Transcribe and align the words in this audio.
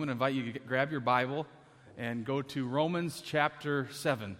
I'm 0.00 0.06
going 0.06 0.16
to 0.16 0.24
invite 0.24 0.34
you 0.36 0.52
to 0.52 0.58
grab 0.60 0.92
your 0.92 1.00
Bible 1.00 1.44
and 1.96 2.24
go 2.24 2.40
to 2.40 2.68
Romans 2.68 3.20
chapter 3.20 3.88
7. 3.90 4.36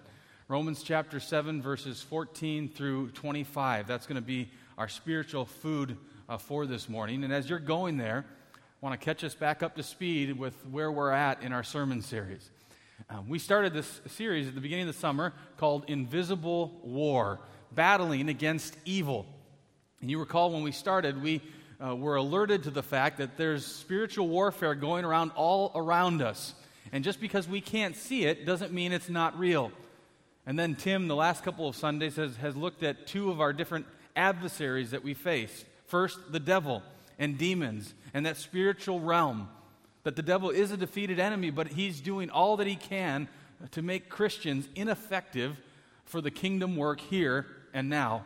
Romans 0.46 0.84
chapter 0.84 1.18
7, 1.18 1.60
verses 1.60 2.00
14 2.00 2.68
through 2.68 3.10
25. 3.10 3.88
That's 3.88 4.06
going 4.06 4.20
to 4.20 4.22
be 4.24 4.50
our 4.78 4.86
spiritual 4.86 5.46
food 5.46 5.96
uh, 6.28 6.38
for 6.38 6.64
this 6.64 6.88
morning. 6.88 7.24
And 7.24 7.32
as 7.32 7.50
you're 7.50 7.58
going 7.58 7.96
there, 7.96 8.24
I 8.54 8.58
want 8.80 9.00
to 9.00 9.04
catch 9.04 9.24
us 9.24 9.34
back 9.34 9.64
up 9.64 9.74
to 9.74 9.82
speed 9.82 10.38
with 10.38 10.54
where 10.70 10.92
we're 10.92 11.10
at 11.10 11.42
in 11.42 11.52
our 11.52 11.64
sermon 11.64 12.02
series. 12.02 12.48
Um, 13.10 13.28
we 13.28 13.40
started 13.40 13.74
this 13.74 14.00
series 14.06 14.46
at 14.46 14.54
the 14.54 14.60
beginning 14.60 14.88
of 14.88 14.94
the 14.94 15.00
summer 15.00 15.32
called 15.56 15.86
Invisible 15.88 16.78
War 16.84 17.40
Battling 17.72 18.28
Against 18.28 18.76
Evil. 18.84 19.26
And 20.00 20.08
you 20.08 20.20
recall 20.20 20.52
when 20.52 20.62
we 20.62 20.70
started, 20.70 21.20
we 21.20 21.42
uh, 21.84 21.94
we're 21.94 22.16
alerted 22.16 22.64
to 22.64 22.70
the 22.70 22.82
fact 22.82 23.18
that 23.18 23.36
there's 23.36 23.64
spiritual 23.64 24.28
warfare 24.28 24.74
going 24.74 25.04
around 25.04 25.30
all 25.36 25.70
around 25.74 26.22
us. 26.22 26.54
And 26.92 27.04
just 27.04 27.20
because 27.20 27.46
we 27.46 27.60
can't 27.60 27.96
see 27.96 28.24
it 28.24 28.46
doesn't 28.46 28.72
mean 28.72 28.92
it's 28.92 29.08
not 29.08 29.38
real. 29.38 29.70
And 30.46 30.58
then 30.58 30.74
Tim, 30.74 31.08
the 31.08 31.14
last 31.14 31.44
couple 31.44 31.68
of 31.68 31.76
Sundays, 31.76 32.16
has, 32.16 32.36
has 32.36 32.56
looked 32.56 32.82
at 32.82 33.06
two 33.06 33.30
of 33.30 33.40
our 33.40 33.52
different 33.52 33.86
adversaries 34.16 34.90
that 34.90 35.04
we 35.04 35.14
face. 35.14 35.64
First, 35.86 36.32
the 36.32 36.40
devil 36.40 36.82
and 37.18 37.38
demons 37.38 37.94
and 38.14 38.26
that 38.26 38.36
spiritual 38.36 39.00
realm. 39.00 39.48
That 40.04 40.16
the 40.16 40.22
devil 40.22 40.50
is 40.50 40.70
a 40.70 40.76
defeated 40.76 41.20
enemy, 41.20 41.50
but 41.50 41.68
he's 41.68 42.00
doing 42.00 42.30
all 42.30 42.56
that 42.56 42.66
he 42.66 42.76
can 42.76 43.28
to 43.72 43.82
make 43.82 44.08
Christians 44.08 44.68
ineffective 44.74 45.56
for 46.06 46.20
the 46.20 46.30
kingdom 46.30 46.76
work 46.76 47.00
here 47.00 47.46
and 47.74 47.88
now. 47.90 48.24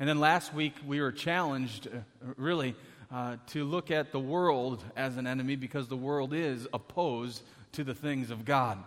And 0.00 0.08
then 0.08 0.18
last 0.18 0.54
week, 0.54 0.72
we 0.86 0.98
were 1.02 1.12
challenged, 1.12 1.86
uh, 1.86 1.90
really, 2.38 2.74
uh, 3.12 3.36
to 3.48 3.64
look 3.64 3.90
at 3.90 4.12
the 4.12 4.18
world 4.18 4.82
as 4.96 5.18
an 5.18 5.26
enemy 5.26 5.56
because 5.56 5.88
the 5.88 5.96
world 5.96 6.32
is 6.32 6.66
opposed 6.72 7.42
to 7.72 7.84
the 7.84 7.94
things 7.94 8.30
of 8.30 8.46
God. 8.46 8.78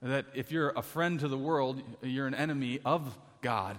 That 0.00 0.24
if 0.34 0.50
you're 0.50 0.70
a 0.70 0.80
friend 0.80 1.20
to 1.20 1.28
the 1.28 1.36
world, 1.36 1.82
you're 2.02 2.26
an 2.26 2.34
enemy 2.34 2.80
of 2.86 3.18
God. 3.42 3.78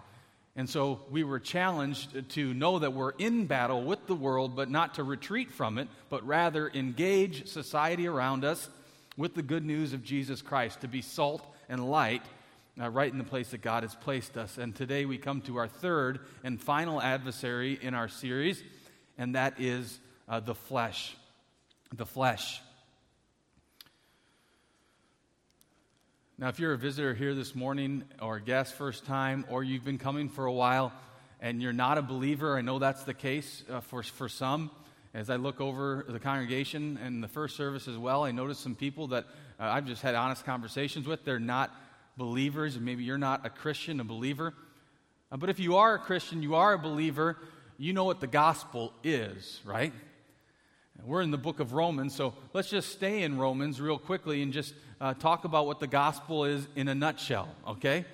And 0.56 0.70
so 0.70 1.00
we 1.09 1.23
were 1.23 1.39
challenged 1.39 2.30
to 2.30 2.54
know 2.54 2.78
that 2.78 2.94
we're 2.94 3.14
in 3.17 3.48
battle 3.48 3.82
with 3.82 4.06
the 4.06 4.14
world, 4.14 4.56
but 4.56 4.70
not 4.70 4.94
to 4.95 5.04
retreat 5.04 5.50
from 5.50 5.80
it, 5.80 5.88
but 6.12 6.23
rather 6.28 6.70
engage 6.70 7.48
society 7.48 8.08
around 8.08 8.45
us 8.45 8.70
with 9.17 9.34
the 9.34 9.42
good 9.42 9.66
news 9.66 9.94
of 9.94 10.04
Jesus 10.04 10.44
Christ, 10.44 10.82
to 10.82 10.88
be 10.88 11.02
salt 11.02 11.44
and 11.70 11.89
light 11.89 12.22
uh, 12.82 12.90
right 12.90 13.12
in 13.12 13.18
the 13.18 13.24
place 13.24 13.52
that 13.52 13.62
God 13.62 13.84
has 13.84 13.94
placed 13.96 14.38
us. 14.38 14.58
And 14.58 14.76
today 14.76 15.06
we 15.06 15.18
come 15.18 15.42
to 15.42 15.58
our 15.58 15.68
third 15.68 16.20
and 16.44 16.60
final 16.60 17.02
adversary 17.02 17.78
in 17.82 17.94
our 17.94 18.08
series, 18.08 18.64
and 19.18 19.36
that 19.36 19.60
is 19.60 20.00
uh, 20.28 20.40
the 20.40 20.56
flesh. 20.56 21.16
The 21.94 22.06
flesh. 22.06 22.62
Now, 26.38 26.48
if 26.48 26.60
you're 26.60 26.73
a 26.73 26.78
visitor 26.78 27.14
here 27.14 27.36
this 27.36 27.54
morning, 27.54 28.04
or 28.20 28.38
a 28.38 28.42
guest 28.42 28.73
first 28.73 29.06
time, 29.06 29.45
or 29.50 29.64
you've 29.64 29.86
been 29.86 30.00
coming 30.00 30.28
for 30.28 30.45
a 30.45 30.54
while 30.54 30.92
and 31.40 31.62
you're 31.62 31.73
not 31.73 32.00
a 32.00 32.02
believer, 32.02 32.58
I 32.58 32.62
know 32.62 32.80
that's 32.80 33.04
the 33.04 33.14
case 33.14 33.64
uh, 33.70 33.82
for, 33.82 34.02
for 34.02 34.28
some. 34.28 34.72
As 35.14 35.30
I 35.30 35.36
look 35.36 35.60
over 35.60 36.06
the 36.08 36.20
congregation 36.20 36.98
and 37.04 37.22
the 37.22 37.28
first 37.28 37.58
service 37.58 37.88
as 37.88 37.98
well, 37.98 38.23
I 38.23 38.32
notice 38.32 38.58
some 38.58 38.76
people 38.76 39.08
that 39.08 39.26
uh, 39.60 39.64
I've 39.66 39.86
just 39.86 40.02
had 40.02 40.16
honest 40.16 40.45
conversations 40.45 41.06
with. 41.06 41.26
They're 41.26 41.40
not 41.40 41.76
believers, 42.22 42.75
and 42.75 42.86
maybe 42.86 43.03
you're 43.03 43.17
not 43.17 43.47
a 43.47 43.50
Christian, 43.50 44.00
a 44.00 44.03
believer. 44.03 44.53
Uh, 45.31 45.38
but 45.38 45.50
if 45.50 45.59
you 45.59 45.77
are 45.77 45.95
a 45.95 45.97
Christian, 45.97 46.44
you 46.44 46.53
are 46.53 46.73
a 46.73 46.77
believer, 46.77 47.36
you 47.80 47.94
know 47.94 48.03
what 48.03 48.19
the 48.19 48.27
gospel 48.27 48.94
is, 49.03 49.59
right? 49.66 49.91
We're 51.03 51.23
in 51.23 51.31
the 51.31 51.39
book 51.39 51.59
of 51.59 51.73
Romans, 51.73 52.14
so 52.14 52.36
let's 52.53 52.69
just 52.69 52.92
stay 52.92 53.23
in 53.23 53.39
Romans 53.39 53.81
real 53.81 53.97
quickly 53.97 54.44
and 54.44 54.53
just 54.53 54.75
uh, 54.99 55.16
talk 55.16 55.45
about 55.45 55.66
what 55.66 55.80
the 55.80 55.88
gospel 55.88 56.45
is 56.45 56.67
in 56.75 56.88
a 56.89 56.94
nutshell, 56.94 57.49
okay? 57.67 58.05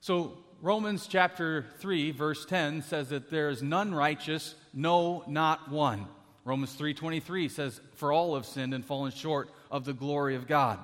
So, 0.00 0.36
Romans 0.60 1.06
chapter 1.06 1.66
3, 1.78 2.10
verse 2.10 2.44
10 2.46 2.82
says 2.82 3.10
that 3.10 3.30
there 3.30 3.48
is 3.48 3.62
none 3.62 3.94
righteous, 3.94 4.56
no, 4.74 5.22
not 5.28 5.70
one. 5.70 6.08
Romans 6.44 6.74
3:23 6.74 7.48
says, 7.48 7.80
"For 7.94 8.12
all 8.12 8.34
have 8.34 8.46
sinned 8.46 8.74
and 8.74 8.84
fallen 8.84 9.12
short 9.12 9.50
of 9.70 9.84
the 9.84 9.92
glory 9.92 10.34
of 10.34 10.46
God." 10.46 10.78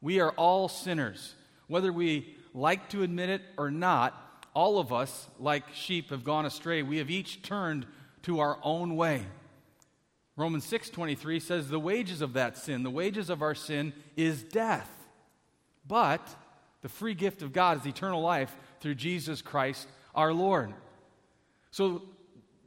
We 0.00 0.20
are 0.20 0.30
all 0.32 0.68
sinners. 0.68 1.34
Whether 1.68 1.92
we 1.92 2.36
like 2.52 2.88
to 2.90 3.02
admit 3.02 3.28
it 3.28 3.42
or 3.56 3.70
not, 3.70 4.40
all 4.54 4.78
of 4.78 4.92
us, 4.92 5.28
like 5.38 5.74
sheep, 5.74 6.10
have 6.10 6.24
gone 6.24 6.44
astray. 6.44 6.82
We 6.82 6.98
have 6.98 7.10
each 7.10 7.42
turned 7.42 7.86
to 8.22 8.40
our 8.40 8.58
own 8.62 8.96
way. 8.96 9.24
Romans 10.36 10.64
6:23 10.64 11.40
says 11.40 11.68
the 11.68 11.80
wages 11.80 12.20
of 12.20 12.32
that 12.32 12.56
sin, 12.56 12.82
the 12.82 12.90
wages 12.90 13.30
of 13.30 13.42
our 13.42 13.54
sin 13.54 13.92
is 14.16 14.42
death. 14.42 14.90
But 15.86 16.22
the 16.80 16.88
free 16.88 17.14
gift 17.14 17.42
of 17.42 17.52
God 17.52 17.80
is 17.80 17.86
eternal 17.86 18.20
life 18.20 18.56
through 18.80 18.94
Jesus 18.94 19.42
Christ 19.42 19.88
our 20.14 20.32
Lord. 20.32 20.74
So 21.70 22.02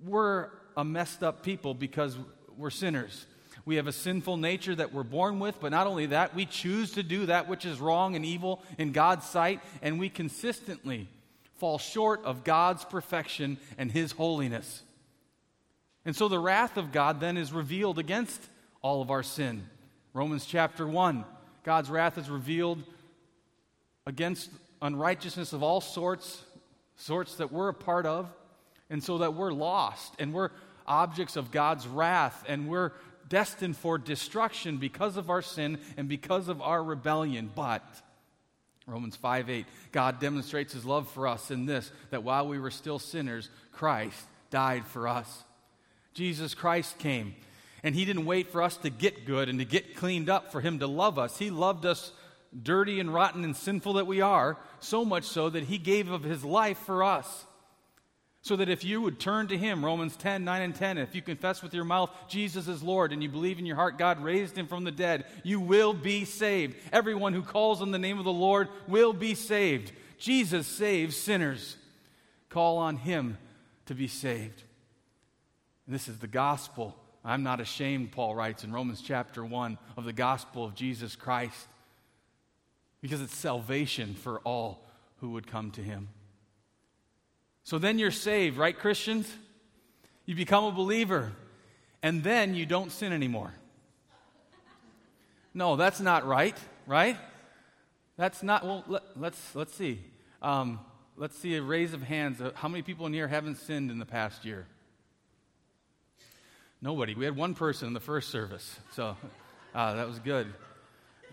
we're 0.04 0.50
a 0.76 0.84
messed 0.84 1.24
up 1.24 1.44
people 1.44 1.74
because 1.74 2.18
we're 2.58 2.70
sinners. 2.70 3.26
We 3.66 3.76
have 3.76 3.88
a 3.88 3.92
sinful 3.92 4.38
nature 4.38 4.76
that 4.76 4.94
we're 4.94 5.04
born 5.04 5.40
with, 5.40 5.60
but 5.60 5.72
not 5.72 5.88
only 5.88 6.08
that, 6.08 6.36
we 6.36 6.46
choose 6.46 6.92
to 6.94 7.04
do 7.04 7.28
that 7.28 7.48
which 7.48 7.66
is 7.66 7.80
wrong 7.80 8.16
and 8.16 8.26
evil 8.26 8.62
in 8.78 8.92
God's 8.92 9.26
sight, 9.26 9.62
and 9.82 10.00
we 10.00 10.10
consistently 10.10 11.08
fall 11.56 11.78
short 11.78 12.24
of 12.26 12.44
God's 12.44 12.84
perfection 12.86 13.58
and 13.78 13.92
His 13.92 14.12
holiness. 14.12 14.82
And 16.06 16.16
so 16.16 16.28
the 16.28 16.40
wrath 16.40 16.78
of 16.78 16.92
God 16.92 17.20
then 17.20 17.38
is 17.38 17.54
revealed 17.54 18.00
against 18.00 18.42
all 18.82 19.02
of 19.02 19.12
our 19.12 19.24
sin. 19.24 19.64
Romans 20.14 20.46
chapter 20.46 20.88
1 20.88 21.24
God's 21.64 21.90
wrath 21.92 22.18
is 22.18 22.30
revealed 22.30 22.82
against 24.08 24.50
unrighteousness 24.82 25.54
of 25.54 25.62
all 25.62 25.80
sorts, 25.80 26.42
sorts 26.96 27.36
that 27.36 27.52
we're 27.52 27.70
a 27.70 27.74
part 27.74 28.08
of, 28.08 28.28
and 28.90 29.04
so 29.04 29.20
that 29.20 29.36
we're 29.36 29.54
lost 29.54 30.16
and 30.18 30.34
we're 30.34 30.50
objects 30.88 31.36
of 31.36 31.52
God's 31.52 31.88
wrath 31.88 32.44
and 32.48 32.68
we're 32.68 32.92
destined 33.32 33.78
for 33.78 33.98
destruction 33.98 34.78
because 34.78 35.16
of 35.16 35.30
our 35.30 35.42
sin 35.42 35.80
and 35.96 36.10
because 36.10 36.50
of 36.50 36.62
our 36.62 36.84
rebellion. 36.84 37.50
But, 37.56 37.84
Romans 38.86 39.16
5 39.16 39.50
8, 39.50 39.66
God 39.94 40.20
demonstrates 40.20 40.74
his 40.74 40.86
love 40.86 41.10
for 41.10 41.28
us 41.28 41.50
in 41.50 41.66
this 41.66 41.90
that 42.12 42.24
while 42.24 42.48
we 42.48 42.60
were 42.60 42.70
still 42.70 43.00
sinners, 43.00 43.50
Christ 43.72 44.22
died 44.52 44.86
for 44.86 45.08
us. 45.08 45.44
Jesus 46.14 46.54
Christ 46.54 47.00
came, 47.00 47.34
and 47.84 47.96
he 47.96 48.04
didn't 48.04 48.26
wait 48.26 48.50
for 48.50 48.62
us 48.62 48.76
to 48.78 48.90
get 48.90 49.26
good 49.26 49.48
and 49.48 49.60
to 49.60 49.66
get 49.66 49.96
cleaned 49.96 50.30
up 50.30 50.52
for 50.52 50.60
him 50.60 50.80
to 50.80 50.88
love 50.88 51.18
us. 51.18 51.40
He 51.40 51.50
loved 51.50 51.86
us 51.86 52.12
dirty 52.62 53.00
and 53.00 53.14
rotten 53.14 53.46
and 53.46 53.56
sinful 53.56 53.94
that 53.94 54.08
we 54.08 54.20
are, 54.20 54.58
so 54.82 55.06
much 55.06 55.24
so 55.24 55.50
that 55.50 55.64
he 55.64 55.78
gave 55.78 56.12
of 56.12 56.24
his 56.24 56.44
life 56.44 56.80
for 56.80 57.02
us. 57.02 57.46
So 58.44 58.56
that 58.56 58.70
if 58.70 58.84
you 58.84 59.02
would 59.02 59.20
turn 59.20 59.48
to 59.50 59.58
Him, 59.58 59.86
Romans 59.86 60.16
10, 60.16 60.44
9, 60.44 60.62
and 60.62 60.76
10, 60.76 60.98
if 60.98 61.14
you 61.14 61.22
confess 61.22 61.62
with 61.62 61.74
your 61.74 61.84
mouth 61.84 62.10
Jesus 62.28 62.68
is 62.68 62.82
Lord 62.82 63.14
and 63.14 63.22
you 63.22 63.30
believe 63.30 63.60
in 63.60 63.68
your 63.68 63.76
heart 63.76 64.00
God 64.00 64.24
raised 64.24 64.58
Him 64.58 64.68
from 64.68 64.84
the 64.84 64.92
dead, 64.92 65.26
you 65.44 65.60
will 65.60 65.94
be 65.94 66.26
saved. 66.26 66.76
Everyone 66.92 67.34
who 67.34 67.44
calls 67.44 67.82
on 67.82 67.92
the 67.92 68.00
name 68.00 68.18
of 68.18 68.26
the 68.26 68.32
Lord 68.32 68.68
will 68.88 69.14
be 69.14 69.36
saved. 69.36 69.92
Jesus 70.18 70.66
saves 70.66 71.16
sinners. 71.16 71.78
Call 72.50 72.78
on 72.78 72.98
Him 72.98 73.38
to 73.86 73.94
be 73.94 74.08
saved. 74.08 74.64
And 75.86 75.94
this 75.94 76.08
is 76.08 76.18
the 76.18 76.28
gospel. 76.28 76.96
I'm 77.24 77.44
not 77.44 77.60
ashamed, 77.60 78.12
Paul 78.12 78.34
writes 78.34 78.64
in 78.64 78.72
Romans 78.72 79.02
chapter 79.02 79.46
1, 79.46 79.78
of 79.96 80.06
the 80.06 80.14
gospel 80.14 80.66
of 80.66 80.74
Jesus 80.74 81.16
Christ 81.16 81.68
because 83.02 83.22
it's 83.22 83.36
salvation 83.36 84.14
for 84.14 84.40
all 84.40 84.86
who 85.18 85.32
would 85.32 85.48
come 85.48 85.72
to 85.72 85.82
Him. 85.82 86.10
So 87.64 87.78
then 87.78 88.00
you're 88.00 88.12
saved, 88.12 88.58
right, 88.58 88.78
Christians? 88.78 89.32
You 90.26 90.36
become 90.36 90.64
a 90.64 90.72
believer, 90.72 91.32
and 92.02 92.24
then 92.24 92.56
you 92.56 92.66
don't 92.66 92.92
sin 92.92 93.14
anymore. 93.14 93.54
No, 95.54 95.76
that's 95.76 96.00
not 96.00 96.26
right, 96.26 96.58
right? 96.88 97.18
That's 98.18 98.42
not, 98.42 98.64
well, 98.64 98.84
let, 98.88 99.02
us 99.02 99.10
let's, 99.16 99.56
let's 99.56 99.76
see. 99.76 100.00
Um, 100.42 100.80
let's 101.18 101.38
see 101.38 101.56
a 101.56 101.62
raise 101.62 101.94
of 101.94 102.02
hands. 102.02 102.42
How 102.56 102.68
many 102.68 102.82
people 102.82 103.06
in 103.06 103.14
here 103.14 103.28
haven't 103.28 103.56
sinned 103.56 103.92
in 103.92 104.00
the 104.00 104.06
past 104.06 104.46
year? 104.46 104.66
Nobody. 106.82 107.14
We 107.14 107.26
had 107.26 107.36
one 107.36 107.54
person 107.54 107.88
in 107.88 107.94
the 107.94 108.00
first 108.00 108.30
service, 108.30 108.80
so 108.94 109.16
uh, 109.76 109.94
that 109.96 110.08
was 110.08 110.20
good. 110.20 110.48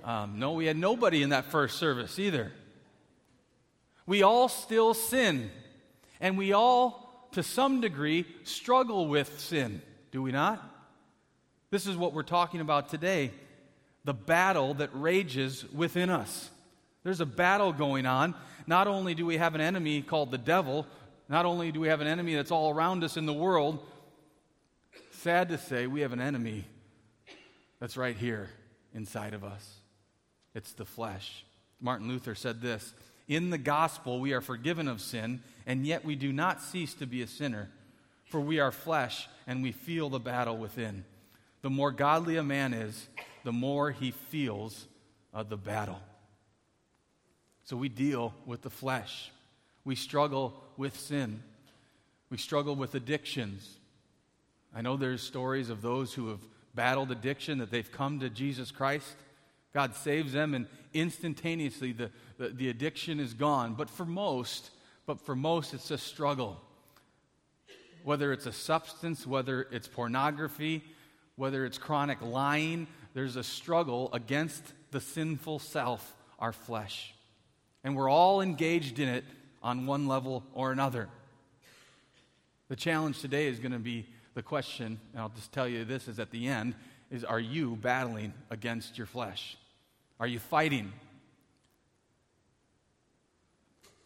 Um, 0.04 0.38
no, 0.38 0.52
we 0.52 0.66
had 0.66 0.76
nobody 0.76 1.22
in 1.22 1.30
that 1.30 1.46
first 1.46 1.78
service 1.78 2.18
either. 2.18 2.52
We 4.06 4.22
all 4.22 4.48
still 4.48 4.94
sin. 4.94 5.50
And 6.20 6.36
we 6.36 6.52
all, 6.52 7.28
to 7.32 7.42
some 7.42 7.80
degree, 7.80 8.24
struggle 8.44 9.08
with 9.08 9.40
sin, 9.40 9.82
do 10.10 10.22
we 10.22 10.32
not? 10.32 10.62
This 11.70 11.86
is 11.86 11.96
what 11.96 12.12
we're 12.12 12.22
talking 12.22 12.60
about 12.60 12.88
today 12.88 13.30
the 14.04 14.14
battle 14.14 14.72
that 14.74 14.88
rages 14.94 15.66
within 15.70 16.08
us. 16.08 16.48
There's 17.04 17.20
a 17.20 17.26
battle 17.26 17.74
going 17.74 18.06
on. 18.06 18.34
Not 18.66 18.86
only 18.86 19.14
do 19.14 19.26
we 19.26 19.36
have 19.36 19.54
an 19.54 19.60
enemy 19.60 20.00
called 20.00 20.30
the 20.30 20.38
devil, 20.38 20.86
not 21.28 21.44
only 21.44 21.72
do 21.72 21.80
we 21.80 21.88
have 21.88 22.00
an 22.00 22.06
enemy 22.06 22.34
that's 22.34 22.50
all 22.50 22.70
around 22.70 23.04
us 23.04 23.18
in 23.18 23.26
the 23.26 23.34
world, 23.34 23.86
sad 25.12 25.50
to 25.50 25.58
say, 25.58 25.86
we 25.86 26.00
have 26.00 26.12
an 26.14 26.22
enemy 26.22 26.64
that's 27.80 27.98
right 27.98 28.16
here 28.16 28.48
inside 28.94 29.34
of 29.34 29.44
us. 29.44 29.74
It's 30.54 30.72
the 30.72 30.86
flesh. 30.86 31.44
Martin 31.80 32.08
Luther 32.08 32.34
said 32.34 32.62
this 32.62 32.94
In 33.28 33.50
the 33.50 33.58
gospel, 33.58 34.20
we 34.20 34.32
are 34.32 34.40
forgiven 34.40 34.88
of 34.88 35.02
sin, 35.02 35.42
and 35.66 35.86
yet 35.86 36.04
we 36.04 36.16
do 36.16 36.32
not 36.32 36.62
cease 36.62 36.94
to 36.94 37.06
be 37.06 37.20
a 37.20 37.26
sinner, 37.26 37.68
for 38.24 38.40
we 38.40 38.58
are 38.58 38.72
flesh 38.72 39.28
and 39.46 39.62
we 39.62 39.70
feel 39.70 40.08
the 40.08 40.18
battle 40.18 40.56
within. 40.56 41.04
The 41.60 41.70
more 41.70 41.90
godly 41.90 42.36
a 42.36 42.42
man 42.42 42.72
is, 42.72 43.08
the 43.44 43.52
more 43.52 43.90
he 43.90 44.10
feels 44.10 44.86
uh, 45.34 45.42
the 45.42 45.56
battle. 45.56 46.00
So 47.64 47.76
we 47.76 47.90
deal 47.90 48.32
with 48.46 48.62
the 48.62 48.70
flesh. 48.70 49.30
We 49.84 49.94
struggle 49.94 50.62
with 50.78 50.98
sin. 50.98 51.42
We 52.30 52.38
struggle 52.38 52.76
with 52.76 52.94
addictions. 52.94 53.76
I 54.74 54.80
know 54.80 54.96
there's 54.96 55.22
stories 55.22 55.68
of 55.68 55.82
those 55.82 56.14
who 56.14 56.28
have 56.28 56.40
battled 56.74 57.10
addiction 57.10 57.58
that 57.58 57.70
they've 57.70 57.90
come 57.90 58.20
to 58.20 58.30
Jesus 58.30 58.70
Christ. 58.70 59.16
God 59.78 59.94
saves 59.94 60.32
them, 60.32 60.54
and 60.54 60.66
instantaneously 60.92 61.92
the, 61.92 62.10
the, 62.36 62.48
the 62.48 62.68
addiction 62.68 63.20
is 63.20 63.32
gone. 63.32 63.74
But 63.74 63.88
for 63.88 64.04
most, 64.04 64.70
but 65.06 65.20
for 65.20 65.36
most, 65.36 65.72
it's 65.72 65.92
a 65.92 65.98
struggle. 65.98 66.60
Whether 68.02 68.32
it's 68.32 68.46
a 68.46 68.52
substance, 68.52 69.24
whether 69.24 69.68
it's 69.70 69.86
pornography, 69.86 70.82
whether 71.36 71.64
it's 71.64 71.78
chronic 71.78 72.20
lying, 72.20 72.88
there's 73.14 73.36
a 73.36 73.44
struggle 73.44 74.10
against 74.12 74.64
the 74.90 75.00
sinful 75.00 75.60
self, 75.60 76.12
our 76.40 76.52
flesh. 76.52 77.14
And 77.84 77.94
we're 77.94 78.10
all 78.10 78.40
engaged 78.40 78.98
in 78.98 79.08
it 79.08 79.22
on 79.62 79.86
one 79.86 80.08
level 80.08 80.42
or 80.54 80.72
another. 80.72 81.08
The 82.68 82.74
challenge 82.74 83.20
today 83.20 83.46
is 83.46 83.60
going 83.60 83.70
to 83.70 83.78
be 83.78 84.06
the 84.34 84.42
question, 84.42 84.98
and 85.12 85.22
I'll 85.22 85.28
just 85.28 85.52
tell 85.52 85.68
you 85.68 85.84
this 85.84 86.08
is 86.08 86.18
at 86.18 86.32
the 86.32 86.48
end, 86.48 86.74
is 87.12 87.22
are 87.22 87.38
you 87.38 87.76
battling 87.76 88.34
against 88.50 88.98
your 88.98 89.06
flesh? 89.06 89.56
Are 90.20 90.26
you 90.26 90.40
fighting? 90.40 90.92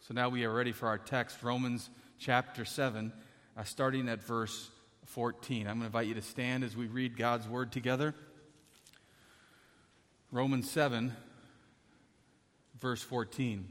So 0.01 0.13
now 0.13 0.29
we 0.29 0.45
are 0.45 0.53
ready 0.53 0.71
for 0.71 0.87
our 0.87 0.99
text, 0.99 1.41
Romans 1.41 1.89
chapter 2.19 2.65
7, 2.65 3.11
uh, 3.57 3.63
starting 3.63 4.07
at 4.07 4.21
verse 4.21 4.69
14. 5.07 5.61
I'm 5.61 5.65
going 5.65 5.79
to 5.79 5.85
invite 5.87 6.05
you 6.05 6.13
to 6.13 6.21
stand 6.21 6.63
as 6.63 6.77
we 6.77 6.85
read 6.85 7.17
God's 7.17 7.47
word 7.47 7.71
together. 7.71 8.13
Romans 10.31 10.69
7, 10.69 11.13
verse 12.79 13.01
14. 13.01 13.67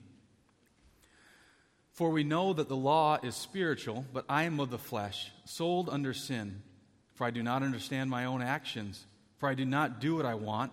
For 1.93 2.11
we 2.11 2.25
know 2.25 2.53
that 2.55 2.69
the 2.69 2.75
law 2.75 3.19
is 3.23 3.37
spiritual, 3.37 4.05
but 4.13 4.25
I 4.29 4.45
am 4.45 4.59
of 4.59 4.71
the 4.71 4.79
flesh, 4.79 5.31
sold 5.45 5.89
under 5.89 6.13
sin. 6.13 6.63
For 7.15 7.25
I 7.25 7.31
do 7.31 7.45
not 7.45 7.63
understand 7.63 8.11
my 8.11 8.25
own 8.25 8.43
actions. 8.43 9.07
For 9.39 9.49
I 9.49 9.55
do 9.55 9.65
not 9.65 10.01
do 10.01 10.17
what 10.17 10.27
I 10.27 10.35
want, 10.35 10.73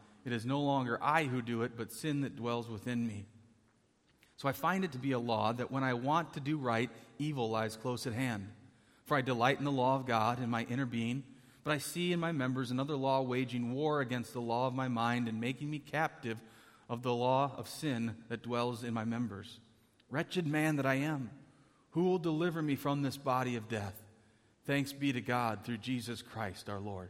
it 0.25 0.31
is 0.31 0.45
no 0.45 0.61
longer 0.61 0.99
I 1.01 1.23
who 1.23 1.41
do 1.41 1.63
it, 1.63 1.73
but 1.75 1.91
sin 1.91 2.21
that 2.21 2.35
dwells 2.35 2.69
within 2.69 3.05
me. 3.05 3.25
So 4.37 4.47
I 4.47 4.53
find 4.53 4.83
it 4.83 4.91
to 4.93 4.97
be 4.97 5.11
a 5.11 5.19
law 5.19 5.53
that 5.53 5.71
when 5.71 5.83
I 5.83 5.93
want 5.93 6.33
to 6.33 6.39
do 6.39 6.57
right, 6.57 6.89
evil 7.19 7.49
lies 7.49 7.75
close 7.75 8.07
at 8.07 8.13
hand. 8.13 8.49
For 9.05 9.17
I 9.17 9.21
delight 9.21 9.59
in 9.59 9.65
the 9.65 9.71
law 9.71 9.95
of 9.95 10.05
God 10.05 10.41
in 10.41 10.49
my 10.49 10.63
inner 10.69 10.85
being, 10.85 11.23
but 11.63 11.71
I 11.71 11.77
see 11.77 12.11
in 12.11 12.19
my 12.19 12.31
members 12.31 12.71
another 12.71 12.95
law 12.95 13.21
waging 13.21 13.73
war 13.73 14.01
against 14.01 14.33
the 14.33 14.41
law 14.41 14.67
of 14.67 14.73
my 14.73 14.87
mind 14.87 15.27
and 15.27 15.39
making 15.39 15.69
me 15.69 15.79
captive 15.79 16.41
of 16.89 17.03
the 17.03 17.13
law 17.13 17.53
of 17.57 17.69
sin 17.69 18.15
that 18.29 18.41
dwells 18.41 18.83
in 18.83 18.93
my 18.93 19.05
members. 19.05 19.59
Wretched 20.09 20.47
man 20.47 20.75
that 20.77 20.85
I 20.85 20.95
am! 20.95 21.29
Who 21.91 22.05
will 22.05 22.19
deliver 22.19 22.61
me 22.61 22.75
from 22.75 23.01
this 23.01 23.17
body 23.17 23.55
of 23.57 23.69
death? 23.69 24.01
Thanks 24.65 24.93
be 24.93 25.13
to 25.13 25.21
God 25.21 25.63
through 25.63 25.77
Jesus 25.77 26.21
Christ 26.21 26.69
our 26.69 26.79
Lord. 26.79 27.09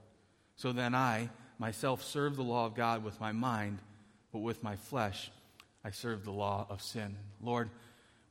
So 0.55 0.71
then 0.71 0.93
I 0.95 1.29
myself 1.61 2.03
serve 2.03 2.35
the 2.35 2.43
law 2.43 2.65
of 2.65 2.73
God 2.73 3.03
with 3.03 3.21
my 3.21 3.31
mind, 3.31 3.77
but 4.33 4.39
with 4.39 4.63
my 4.63 4.75
flesh 4.75 5.29
I 5.85 5.91
serve 5.91 6.25
the 6.25 6.31
law 6.31 6.65
of 6.71 6.81
sin. 6.81 7.15
Lord, 7.39 7.69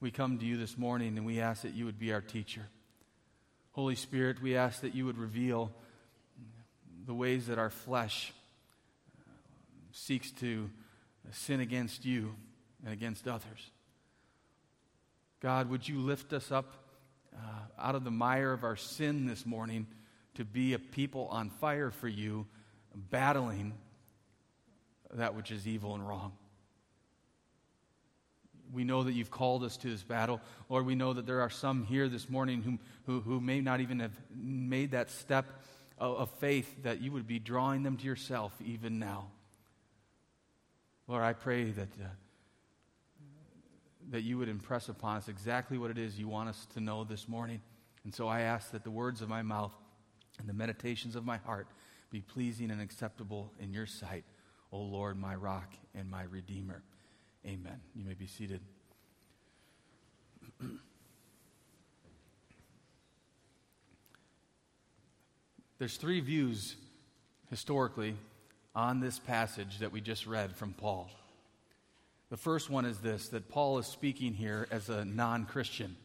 we 0.01 0.11
come 0.11 0.39
to 0.39 0.45
you 0.45 0.57
this 0.57 0.77
morning 0.77 1.17
and 1.17 1.25
we 1.25 1.41
ask 1.41 1.63
that 1.63 1.73
you 1.73 1.85
would 1.85 1.99
be 1.99 2.13
our 2.13 2.21
teacher. 2.21 2.63
Holy 3.71 3.95
Spirit, 3.95 4.43
we 4.43 4.57
ask 4.57 4.81
that 4.81 4.97
you 4.97 5.07
would 5.07 5.17
reveal 5.17 5.71
the 7.07 7.15
ways 7.15 7.47
that 7.47 7.57
our 7.57 7.71
flesh 7.71 8.33
seeks 9.93 10.33
to 10.33 10.69
sin 11.31 11.61
against 11.61 12.05
you 12.05 12.35
and 12.85 12.93
against 12.93 13.29
others. 13.29 13.71
God, 15.39 15.71
would 15.71 15.89
you 15.89 16.01
lift 16.01 16.33
us 16.33 16.51
up 16.51 16.75
uh, 17.33 17.39
out 17.79 17.95
of 17.95 18.03
the 18.03 18.11
mire 18.11 18.53
of 18.53 18.65
our 18.65 18.77
sin 18.77 19.27
this 19.27 19.47
morning 19.47 19.87
to 20.35 20.45
be 20.45 20.75
a 20.75 20.81
people 20.81 21.29
on 21.31 21.49
fire 21.49 21.93
for 21.93 22.09
you, 22.09 22.47
battling 22.95 23.75
that 25.13 25.35
which 25.35 25.51
is 25.51 25.67
evil 25.67 25.95
and 25.95 26.07
wrong? 26.07 26.33
We 28.73 28.85
know 28.85 29.03
that 29.03 29.13
you've 29.13 29.31
called 29.31 29.65
us 29.65 29.77
to 29.79 29.91
this 29.91 30.03
battle. 30.03 30.41
Lord, 30.69 30.87
we 30.87 30.95
know 30.95 31.13
that 31.13 31.27
there 31.27 31.41
are 31.41 31.51
some 31.51 31.85
here 31.85 32.09
this 32.09 32.31
morning 32.31 32.79
who, 33.07 33.21
who, 33.21 33.41
may 33.41 33.61
not 33.61 33.81
even 33.81 33.99
have 33.99 34.17
made 34.33 34.93
that 34.93 35.11
step 35.11 35.47
of, 35.99 36.17
of 36.17 36.31
faith 36.39 36.85
that 36.85 37.01
you 37.01 37.11
would 37.11 37.27
be 37.27 37.41
drawing 37.41 37.83
them 37.83 37.97
to 37.97 38.05
yourself 38.05 38.55
even 38.65 39.01
now. 39.01 39.27
Lord, 41.09 41.25
I 41.25 41.33
pray 41.33 41.71
that. 41.73 41.89
Uh, 42.01 42.07
that 44.11 44.23
you 44.23 44.39
would 44.39 44.49
impress 44.49 44.89
upon 44.89 45.17
us 45.17 45.29
exactly 45.29 45.79
what 45.79 45.91
it 45.91 45.99
is 45.99 46.19
you 46.19 46.29
want 46.29 46.49
us 46.49 46.67
to 46.75 46.81
know 46.81 47.05
this 47.05 47.29
morning. 47.29 47.61
And 48.05 48.15
so 48.15 48.27
I 48.27 48.41
ask 48.41 48.73
that 48.73 48.85
the 48.85 48.91
words 48.91 49.23
of 49.23 49.29
my 49.29 49.43
mouth 49.43 49.73
and 50.39 50.49
the 50.49 50.53
meditations 50.53 51.17
of 51.17 51.25
my 51.25 51.37
heart 51.39 51.69
be 52.11 52.21
pleasing 52.21 52.71
and 52.71 52.81
acceptable 52.81 53.53
in 53.61 53.73
your 53.73 53.87
sight, 53.87 54.25
O 54.73 54.79
Lord, 54.79 55.19
my 55.19 55.35
rock 55.35 55.75
and 55.95 56.11
my 56.11 56.23
redeemer. 56.25 56.83
Amen. 57.47 57.81
You 57.95 58.05
may 58.05 58.15
be 58.15 58.27
seated. 58.27 58.61
There's 65.79 65.97
three 65.97 66.21
views 66.21 66.77
historically 67.49 68.17
on 68.75 69.01
this 69.01 69.19
passage 69.19 69.79
that 69.79 69.93
we 69.93 70.01
just 70.01 70.27
read 70.27 70.55
from 70.55 70.73
Paul. 70.73 71.11
The 72.29 72.37
first 72.37 72.69
one 72.71 72.85
is 72.85 72.99
this 72.99 73.29
that 73.29 73.49
Paul 73.49 73.79
is 73.79 73.87
speaking 73.87 74.35
here 74.35 74.69
as 74.71 74.89
a 74.89 75.05
non 75.05 75.47
Christian, 75.47 75.97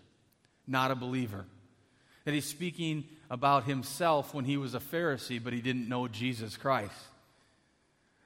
not 0.66 0.92
a 0.92 0.96
believer. 0.96 1.46
That 2.24 2.34
he's 2.34 2.46
speaking 2.46 3.04
about 3.30 3.66
himself 3.66 4.34
when 4.34 4.46
he 4.46 4.58
was 4.58 4.76
a 4.76 4.80
Pharisee, 4.80 5.44
but 5.44 5.54
he 5.54 5.62
didn't 5.62 5.90
know 5.90 6.08
Jesus 6.08 6.58
Christ. 6.58 6.94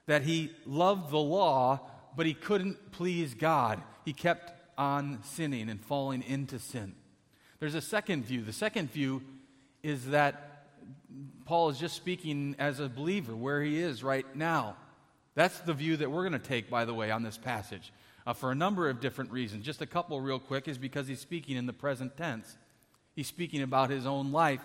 That 0.06 0.24
he 0.24 0.51
loved 0.65 1.12
the 1.12 1.20
law, 1.20 1.82
but 2.15 2.25
he 2.25 2.34
couldn't 2.34 2.91
please 2.91 3.34
God. 3.34 3.82
He 4.06 4.13
kept 4.13 4.53
on 4.77 5.20
sinning 5.24 5.70
and 5.70 5.79
falling 5.79 6.24
into 6.24 6.60
sin. 6.60 6.96
There's 7.60 7.75
a 7.75 7.82
second 7.82 8.25
view. 8.25 8.41
The 8.41 8.53
second 8.53 8.91
view 8.91 9.22
is 9.84 10.08
that 10.08 10.65
Paul 11.46 11.70
is 11.70 11.79
just 11.79 11.96
speaking 11.96 12.56
as 12.60 12.79
a 12.79 12.88
believer 12.89 13.36
where 13.36 13.62
he 13.62 13.79
is 13.79 14.03
right 14.03 14.25
now. 14.36 14.75
That's 15.36 15.60
the 15.60 15.74
view 15.74 15.98
that 15.98 16.10
we're 16.10 16.27
going 16.27 16.39
to 16.39 16.48
take, 16.48 16.70
by 16.70 16.86
the 16.86 16.94
way, 16.94 17.12
on 17.12 17.24
this 17.24 17.38
passage 17.38 17.91
uh, 18.25 18.34
for 18.34 18.51
a 18.51 18.56
number 18.56 18.89
of 18.89 19.00
different 19.00 19.32
reasons. 19.32 19.65
Just 19.65 19.82
a 19.82 19.86
couple, 19.86 20.22
real 20.22 20.39
quick, 20.39 20.68
is 20.68 20.77
because 20.77 21.08
he's 21.08 21.20
speaking 21.20 21.58
in 21.58 21.65
the 21.65 21.74
present 21.74 22.15
tense. 22.15 22.58
He's 23.15 23.27
speaking 23.27 23.62
about 23.62 23.89
his 23.89 24.06
own 24.06 24.32
life. 24.32 24.62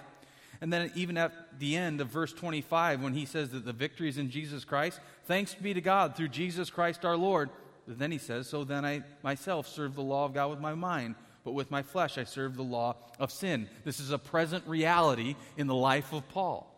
And 0.60 0.72
then, 0.72 0.90
even 0.94 1.16
at 1.16 1.58
the 1.58 1.76
end 1.76 2.00
of 2.00 2.08
verse 2.08 2.32
25, 2.32 3.02
when 3.02 3.14
he 3.14 3.26
says 3.26 3.50
that 3.50 3.64
the 3.64 3.72
victory 3.72 4.08
is 4.08 4.18
in 4.18 4.30
Jesus 4.30 4.64
Christ, 4.64 5.00
thanks 5.24 5.54
be 5.54 5.74
to 5.74 5.80
God 5.80 6.16
through 6.16 6.28
Jesus 6.28 6.70
Christ 6.70 7.04
our 7.04 7.16
Lord. 7.16 7.50
But 7.86 7.98
then 7.98 8.10
he 8.10 8.18
says, 8.18 8.48
So 8.48 8.64
then 8.64 8.84
I 8.84 9.02
myself 9.22 9.68
serve 9.68 9.94
the 9.94 10.02
law 10.02 10.24
of 10.24 10.34
God 10.34 10.50
with 10.50 10.60
my 10.60 10.74
mind, 10.74 11.16
but 11.44 11.52
with 11.52 11.70
my 11.70 11.82
flesh 11.82 12.18
I 12.18 12.24
serve 12.24 12.56
the 12.56 12.62
law 12.62 12.96
of 13.18 13.30
sin. 13.30 13.68
This 13.84 14.00
is 14.00 14.10
a 14.10 14.18
present 14.18 14.66
reality 14.66 15.36
in 15.56 15.66
the 15.66 15.74
life 15.74 16.12
of 16.12 16.28
Paul. 16.28 16.70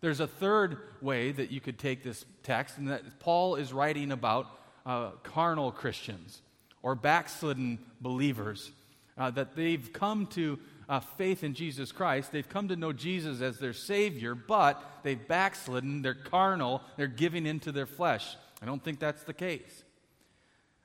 There's 0.00 0.20
a 0.20 0.26
third 0.26 0.78
way 1.00 1.30
that 1.30 1.52
you 1.52 1.60
could 1.60 1.78
take 1.78 2.02
this 2.02 2.24
text, 2.42 2.76
and 2.76 2.88
that 2.88 3.20
Paul 3.20 3.54
is 3.54 3.72
writing 3.72 4.10
about 4.10 4.46
uh, 4.84 5.10
carnal 5.22 5.70
Christians 5.70 6.42
or 6.82 6.96
backslidden 6.96 7.78
believers, 8.00 8.72
uh, 9.16 9.30
that 9.30 9.54
they've 9.54 9.92
come 9.92 10.26
to 10.26 10.58
uh, 10.92 11.00
faith 11.00 11.42
in 11.42 11.54
Jesus 11.54 11.90
Christ. 11.90 12.32
They've 12.32 12.46
come 12.46 12.68
to 12.68 12.76
know 12.76 12.92
Jesus 12.92 13.40
as 13.40 13.58
their 13.58 13.72
Savior, 13.72 14.34
but 14.34 15.00
they've 15.02 15.26
backslidden. 15.26 16.02
They're 16.02 16.12
carnal. 16.12 16.82
They're 16.98 17.06
giving 17.06 17.46
into 17.46 17.72
their 17.72 17.86
flesh. 17.86 18.36
I 18.60 18.66
don't 18.66 18.84
think 18.84 19.00
that's 19.00 19.22
the 19.22 19.32
case. 19.32 19.84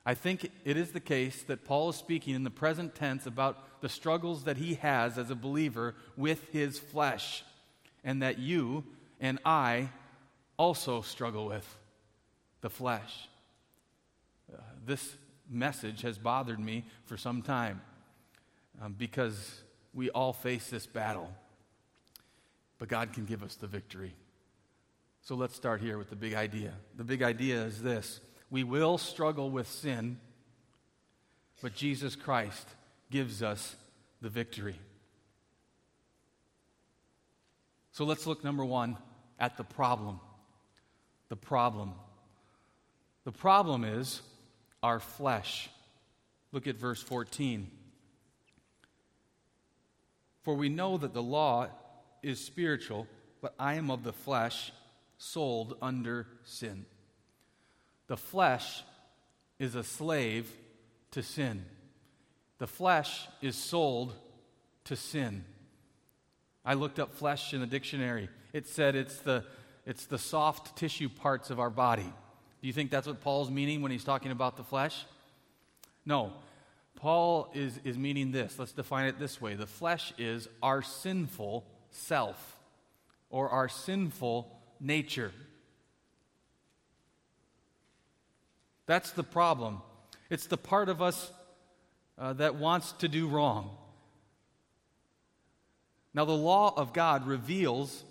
I 0.06 0.14
think 0.14 0.50
it 0.64 0.78
is 0.78 0.92
the 0.92 1.02
case 1.02 1.44
that 1.44 1.66
Paul 1.66 1.90
is 1.90 1.98
speaking 1.98 2.36
in 2.36 2.46
the 2.46 2.50
present 2.50 2.96
tense 2.96 3.26
about 3.26 3.82
the 3.82 3.90
struggles 3.90 4.46
that 4.46 4.56
he 4.56 4.76
has 4.76 5.18
as 5.18 5.30
a 5.30 5.36
believer 5.36 5.94
with 6.16 6.54
his 6.54 6.80
flesh, 6.80 7.44
and 8.06 8.22
that 8.22 8.40
you 8.40 8.86
and 9.20 9.40
I 9.44 9.90
also 10.56 11.02
struggle 11.02 11.48
with 11.48 11.78
the 12.62 12.70
flesh. 12.70 13.28
Uh, 14.50 14.62
this 14.86 15.18
message 15.50 16.02
has 16.04 16.18
bothered 16.18 16.62
me 16.62 16.86
for 17.04 17.18
some 17.18 17.42
time 17.42 17.82
um, 18.82 18.96
because 18.98 19.64
we 19.98 20.12
all 20.12 20.32
face 20.32 20.70
this 20.70 20.86
battle. 20.86 21.34
But 22.78 22.88
God 22.88 23.14
can 23.14 23.26
give 23.26 23.42
us 23.42 23.56
the 23.56 23.66
victory. 23.66 24.14
So 25.24 25.34
let's 25.34 25.56
start 25.56 25.82
here 25.82 25.98
with 25.98 26.12
the 26.12 26.16
big 26.16 26.36
idea. 26.36 26.74
The 26.96 27.04
big 27.04 27.24
idea 27.24 27.64
is 27.64 27.82
this 27.82 28.22
we 28.52 28.64
will 28.64 29.00
struggle 29.00 29.50
with 29.50 29.68
sin, 29.68 30.20
but 31.64 31.74
Jesus 31.74 32.16
Christ 32.16 32.68
gives 33.10 33.42
us 33.42 33.76
the 34.22 34.30
victory. 34.30 34.80
So 37.92 38.06
let's 38.06 38.28
look, 38.28 38.44
number 38.44 38.64
one, 38.64 38.98
at 39.40 39.58
the 39.58 39.64
problem. 39.64 40.20
The 41.30 41.36
problem. 41.36 41.94
The 43.24 43.32
problem 43.32 43.84
is 43.84 44.22
our 44.84 45.00
flesh. 45.00 45.72
Look 46.52 46.68
at 46.68 46.76
verse 46.76 47.02
14. 47.02 47.72
For 50.48 50.54
we 50.54 50.70
know 50.70 50.98
that 50.98 51.12
the 51.12 51.22
law 51.22 51.68
is 52.24 52.40
spiritual, 52.40 53.06
but 53.42 53.54
I 53.60 53.74
am 53.74 53.92
of 53.92 54.06
the 54.06 54.14
flesh, 54.14 54.72
sold 55.18 55.76
under 55.82 56.26
sin. 56.46 56.86
The 58.08 58.16
flesh 58.16 58.82
is 59.60 59.76
a 59.76 59.84
slave 59.84 60.50
to 61.12 61.22
sin. 61.22 61.66
The 62.60 62.68
flesh 62.68 63.28
is 63.42 63.58
sold 63.58 64.14
to 64.86 64.96
sin. 64.96 65.44
I 66.64 66.76
looked 66.76 66.98
up 66.98 67.14
flesh 67.14 67.54
in 67.54 67.60
the 67.60 67.68
dictionary. 67.68 68.30
It 68.54 68.68
said 68.68 68.96
it's 68.96 69.18
the, 69.18 69.44
it's 69.86 70.06
the 70.06 70.18
soft 70.18 70.78
tissue 70.78 71.10
parts 71.10 71.50
of 71.50 71.60
our 71.60 71.70
body. 71.70 72.14
Do 72.62 72.68
you 72.68 72.72
think 72.72 72.90
that's 72.90 73.08
what 73.08 73.20
Paul's 73.20 73.52
meaning 73.52 73.82
when 73.82 73.92
he's 73.92 74.06
talking 74.06 74.32
about 74.32 74.56
the 74.56 74.64
flesh? 74.64 75.04
No. 76.06 76.32
Paul 76.98 77.50
is, 77.54 77.80
is 77.84 77.98
meaning 77.98 78.32
this. 78.32 78.58
Let's 78.58 78.74
define 78.74 79.06
it 79.06 79.20
this 79.20 79.40
way 79.40 79.56
the 79.56 79.68
flesh 79.68 80.14
is 80.18 80.50
our 80.62 80.82
sinful 80.82 81.64
self 81.92 82.58
or 83.30 83.50
our 83.50 83.70
sinful 83.70 84.52
nature. 84.80 85.32
That's 88.88 89.12
the 89.12 89.24
problem. 89.24 89.82
It's 90.30 90.48
the 90.48 90.58
part 90.58 90.90
of 90.90 91.02
us 91.02 91.32
uh, 92.18 92.34
that 92.34 92.56
wants 92.56 92.94
to 92.94 93.08
do 93.08 93.28
wrong. 93.28 93.70
Now, 96.14 96.26
the 96.26 96.32
law 96.32 96.74
of 96.76 96.94
God 96.94 97.28
reveals 97.28 98.04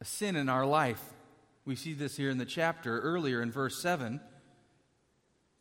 a 0.00 0.04
sin 0.04 0.34
in 0.34 0.48
our 0.48 0.66
life. 0.66 1.02
We 1.64 1.76
see 1.76 1.92
this 1.92 2.16
here 2.16 2.30
in 2.30 2.38
the 2.38 2.44
chapter 2.44 3.00
earlier 3.00 3.40
in 3.42 3.52
verse 3.52 3.80
7. 3.80 4.20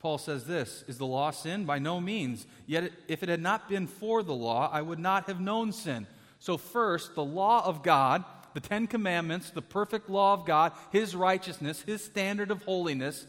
Paul 0.06 0.20
says 0.20 0.46
this 0.46 0.84
Is 0.88 1.00
the 1.00 1.06
law 1.08 1.32
sin? 1.32 1.66
By 1.66 1.80
no 1.80 2.00
means. 2.00 2.46
Yet, 2.68 2.92
if 3.08 3.24
it 3.24 3.30
had 3.30 3.42
not 3.42 3.68
been 3.68 3.88
for 3.88 4.22
the 4.22 4.36
law, 4.36 4.70
I 4.72 4.80
would 4.80 5.00
not 5.00 5.26
have 5.26 5.42
known 5.42 5.72
sin. 5.72 6.06
So, 6.38 6.58
first, 6.58 7.16
the 7.16 7.26
law 7.26 7.66
of 7.66 7.82
God, 7.82 8.24
the 8.54 8.60
Ten 8.60 8.86
Commandments, 8.86 9.50
the 9.50 9.64
perfect 9.64 10.08
law 10.08 10.34
of 10.34 10.46
God, 10.46 10.74
His 10.92 11.16
righteousness, 11.16 11.82
His 11.82 12.04
standard 12.04 12.52
of 12.52 12.62
holiness, 12.66 13.26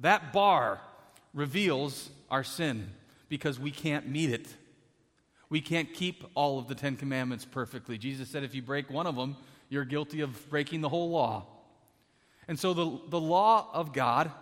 that 0.00 0.32
bar 0.32 0.80
reveals 1.34 2.10
our 2.32 2.42
sin 2.42 2.90
because 3.28 3.60
we 3.60 3.70
can't 3.70 4.08
meet 4.08 4.30
it. 4.30 4.48
We 5.50 5.60
can't 5.60 5.94
keep 5.94 6.24
all 6.34 6.58
of 6.58 6.66
the 6.66 6.74
Ten 6.74 6.96
Commandments 6.96 7.44
perfectly. 7.44 7.96
Jesus 7.96 8.28
said 8.28 8.42
if 8.42 8.56
you 8.56 8.62
break 8.62 8.90
one 8.90 9.06
of 9.06 9.14
them, 9.14 9.36
you're 9.68 9.84
guilty 9.84 10.20
of 10.20 10.50
breaking 10.50 10.80
the 10.80 10.88
whole 10.88 11.10
law. 11.10 11.46
And 12.48 12.58
so 12.58 12.74
the, 12.74 12.98
the 13.08 13.20
law 13.20 13.70
of 13.72 13.92
God 13.92 14.32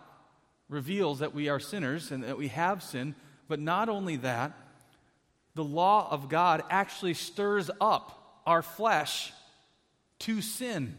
reveals 0.69 1.21
that 1.21 1.35
we 1.35 1.49
are 1.49 1.61
sinners 1.61 2.11
and 2.11 2.25
that 2.25 2.39
we 2.39 2.49
have 2.49 2.83
sinned, 2.83 3.15
but 3.49 3.61
not 3.61 3.89
only 3.89 4.17
that, 4.17 4.53
the 5.55 5.65
law 5.65 6.09
of 6.11 6.29
God 6.29 6.63
actually 6.71 7.15
stirs 7.15 7.71
up 7.81 8.43
our 8.47 8.63
flesh 8.63 9.33
to 10.21 10.41
sin. 10.41 10.97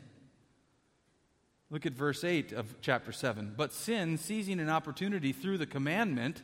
Look 1.70 1.86
at 1.86 1.94
verse 1.94 2.24
8 2.24 2.52
of 2.52 2.76
chapter 2.82 3.12
7. 3.12 3.54
But 3.56 3.72
sin, 3.72 4.18
seizing 4.18 4.60
an 4.60 4.70
opportunity 4.70 5.32
through 5.32 5.60
the 5.60 5.68
commandment, 5.68 6.42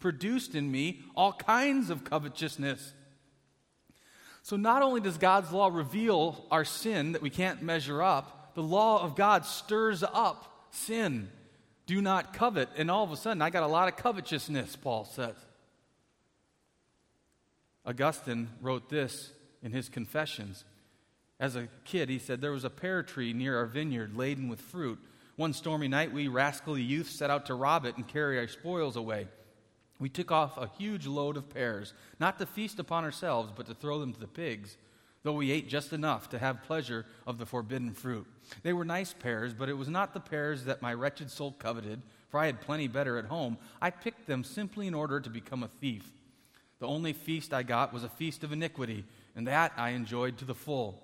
produced 0.00 0.54
in 0.54 0.70
me 0.70 1.00
all 1.14 1.32
kinds 1.32 1.90
of 1.90 2.04
covetousness. 2.04 2.94
So, 4.42 4.56
not 4.56 4.82
only 4.82 5.00
does 5.00 5.18
God's 5.18 5.52
law 5.52 5.68
reveal 5.68 6.46
our 6.50 6.64
sin 6.64 7.12
that 7.12 7.22
we 7.22 7.30
can't 7.30 7.62
measure 7.62 8.02
up, 8.02 8.54
the 8.54 8.62
law 8.62 9.02
of 9.02 9.14
God 9.14 9.46
stirs 9.46 10.02
up 10.02 10.66
sin. 10.70 11.30
Do 11.86 12.00
not 12.00 12.32
covet. 12.32 12.68
And 12.76 12.90
all 12.90 13.04
of 13.04 13.12
a 13.12 13.16
sudden, 13.16 13.42
I 13.42 13.50
got 13.50 13.62
a 13.62 13.68
lot 13.68 13.88
of 13.88 13.96
covetousness, 13.96 14.76
Paul 14.76 15.04
says. 15.04 15.34
Augustine 17.84 18.48
wrote 18.60 18.88
this 18.88 19.32
in 19.62 19.72
his 19.72 19.88
Confessions. 19.88 20.64
As 21.40 21.56
a 21.56 21.68
kid, 21.84 22.08
he 22.08 22.18
said, 22.18 22.40
There 22.40 22.52
was 22.52 22.64
a 22.64 22.70
pear 22.70 23.02
tree 23.02 23.32
near 23.32 23.58
our 23.58 23.66
vineyard 23.66 24.16
laden 24.16 24.48
with 24.48 24.60
fruit. 24.60 24.98
One 25.36 25.52
stormy 25.52 25.88
night, 25.88 26.12
we 26.12 26.28
rascally 26.28 26.82
youth 26.82 27.10
set 27.10 27.30
out 27.30 27.46
to 27.46 27.54
rob 27.54 27.84
it 27.84 27.96
and 27.96 28.06
carry 28.06 28.38
our 28.38 28.46
spoils 28.46 28.96
away. 28.96 29.26
We 29.98 30.08
took 30.08 30.30
off 30.30 30.56
a 30.56 30.70
huge 30.78 31.06
load 31.06 31.36
of 31.36 31.48
pears, 31.48 31.94
not 32.20 32.38
to 32.38 32.46
feast 32.46 32.78
upon 32.78 33.04
ourselves, 33.04 33.52
but 33.54 33.66
to 33.66 33.74
throw 33.74 33.98
them 33.98 34.12
to 34.12 34.20
the 34.20 34.26
pigs, 34.26 34.76
though 35.22 35.32
we 35.32 35.50
ate 35.50 35.68
just 35.68 35.92
enough 35.92 36.28
to 36.30 36.38
have 36.38 36.64
pleasure 36.64 37.06
of 37.26 37.38
the 37.38 37.46
forbidden 37.46 37.92
fruit. 37.92 38.26
They 38.62 38.72
were 38.72 38.84
nice 38.84 39.12
pears, 39.12 39.54
but 39.54 39.68
it 39.68 39.78
was 39.78 39.88
not 39.88 40.14
the 40.14 40.20
pears 40.20 40.64
that 40.64 40.82
my 40.82 40.92
wretched 40.92 41.30
soul 41.30 41.52
coveted, 41.58 42.02
for 42.28 42.40
I 42.40 42.46
had 42.46 42.60
plenty 42.60 42.88
better 42.88 43.18
at 43.18 43.26
home. 43.26 43.58
I 43.80 43.90
picked 43.90 44.26
them 44.26 44.42
simply 44.42 44.86
in 44.86 44.94
order 44.94 45.20
to 45.20 45.30
become 45.30 45.62
a 45.62 45.70
thief. 45.80 46.10
The 46.80 46.88
only 46.88 47.12
feast 47.12 47.54
I 47.54 47.62
got 47.62 47.92
was 47.92 48.02
a 48.02 48.08
feast 48.08 48.42
of 48.42 48.52
iniquity, 48.52 49.04
and 49.36 49.46
that 49.46 49.72
I 49.76 49.90
enjoyed 49.90 50.38
to 50.38 50.44
the 50.44 50.54
full. 50.54 51.00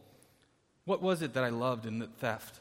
What 0.84 1.02
was 1.02 1.22
it 1.22 1.34
that 1.34 1.44
I 1.44 1.50
loved 1.50 1.86
in 1.86 2.00
the 2.00 2.06
theft? 2.06 2.60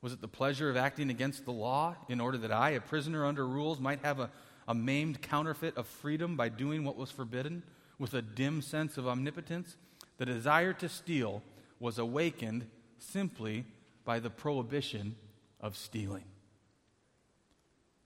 Was 0.00 0.12
it 0.12 0.20
the 0.20 0.28
pleasure 0.28 0.70
of 0.70 0.76
acting 0.76 1.10
against 1.10 1.44
the 1.44 1.52
law 1.52 1.94
in 2.08 2.20
order 2.20 2.38
that 2.38 2.52
I, 2.52 2.70
a 2.70 2.80
prisoner 2.80 3.26
under 3.26 3.46
rules, 3.46 3.78
might 3.78 4.00
have 4.04 4.20
a, 4.20 4.30
a 4.66 4.74
maimed 4.74 5.22
counterfeit 5.22 5.76
of 5.76 5.86
freedom 5.86 6.36
by 6.36 6.48
doing 6.48 6.84
what 6.84 6.96
was 6.96 7.10
forbidden 7.10 7.62
with 7.98 8.14
a 8.14 8.22
dim 8.22 8.62
sense 8.62 8.96
of 8.96 9.06
omnipotence? 9.06 9.76
The 10.18 10.26
desire 10.26 10.72
to 10.74 10.88
steal 10.88 11.42
was 11.80 11.98
awakened 11.98 12.66
simply 12.98 13.64
by 14.04 14.18
the 14.18 14.30
prohibition 14.30 15.16
of 15.60 15.76
stealing. 15.76 16.24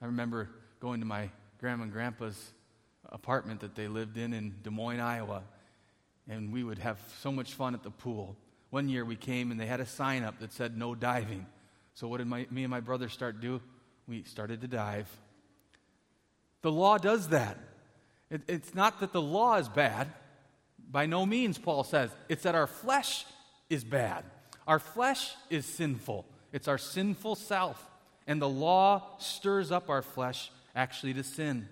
I 0.01 0.07
remember 0.07 0.49
going 0.81 1.01
to 1.01 1.07
my 1.07 1.31
grandma 1.59 1.85
and 1.85 1.93
grandpa's 1.93 2.53
apartment 3.11 3.61
that 3.61 3.75
they 3.75 3.89
lived 3.89 4.17
in 4.17 4.33
in 4.33 4.55
Des 4.63 4.71
Moines, 4.71 5.01
Iowa. 5.01 5.43
And 6.29 6.53
we 6.53 6.65
would 6.65 6.79
have 6.79 6.99
so 7.21 7.33
much 7.33 7.53
fun 7.53 7.75
at 7.75 7.83
the 7.83 7.91
pool. 7.91 8.37
One 8.71 8.89
year 8.89 9.05
we 9.05 9.17
came 9.17 9.51
and 9.51 9.61
they 9.61 9.67
had 9.67 9.81
a 9.81 9.87
sign 9.87 10.23
up 10.23 10.39
that 10.41 10.53
said 10.53 10.77
no 10.77 10.95
diving. 10.95 11.47
So 11.95 12.09
what 12.09 12.19
did 12.19 12.27
my, 12.27 12.47
me 12.51 12.65
and 12.65 12.71
my 12.71 12.81
brother 12.81 13.09
start 13.09 13.41
do? 13.41 13.61
We 14.07 14.23
started 14.25 14.61
to 14.63 14.69
dive. 14.69 15.09
The 16.63 16.73
law 16.73 16.99
does 16.99 17.29
that. 17.29 17.59
It, 18.31 18.43
it's 18.49 18.75
not 18.75 19.01
that 19.01 19.13
the 19.13 19.23
law 19.23 19.57
is 19.57 19.69
bad. 19.69 20.09
By 20.93 21.07
no 21.07 21.25
means, 21.25 21.57
Paul 21.57 21.85
says. 21.85 22.11
It's 22.29 22.43
that 22.43 22.55
our 22.55 22.67
flesh 22.67 23.25
is 23.71 23.83
bad. 23.83 24.25
Our 24.69 24.79
flesh 24.79 25.35
is 25.49 25.65
sinful. 25.65 26.27
It's 26.53 26.69
our 26.69 26.79
sinful 26.79 27.37
self. 27.37 27.83
And 28.27 28.41
the 28.41 28.49
law 28.49 29.17
stirs 29.19 29.73
up 29.73 29.89
our 29.89 30.03
flesh 30.03 30.51
actually 30.77 31.15
to 31.15 31.25
sin. 31.25 31.67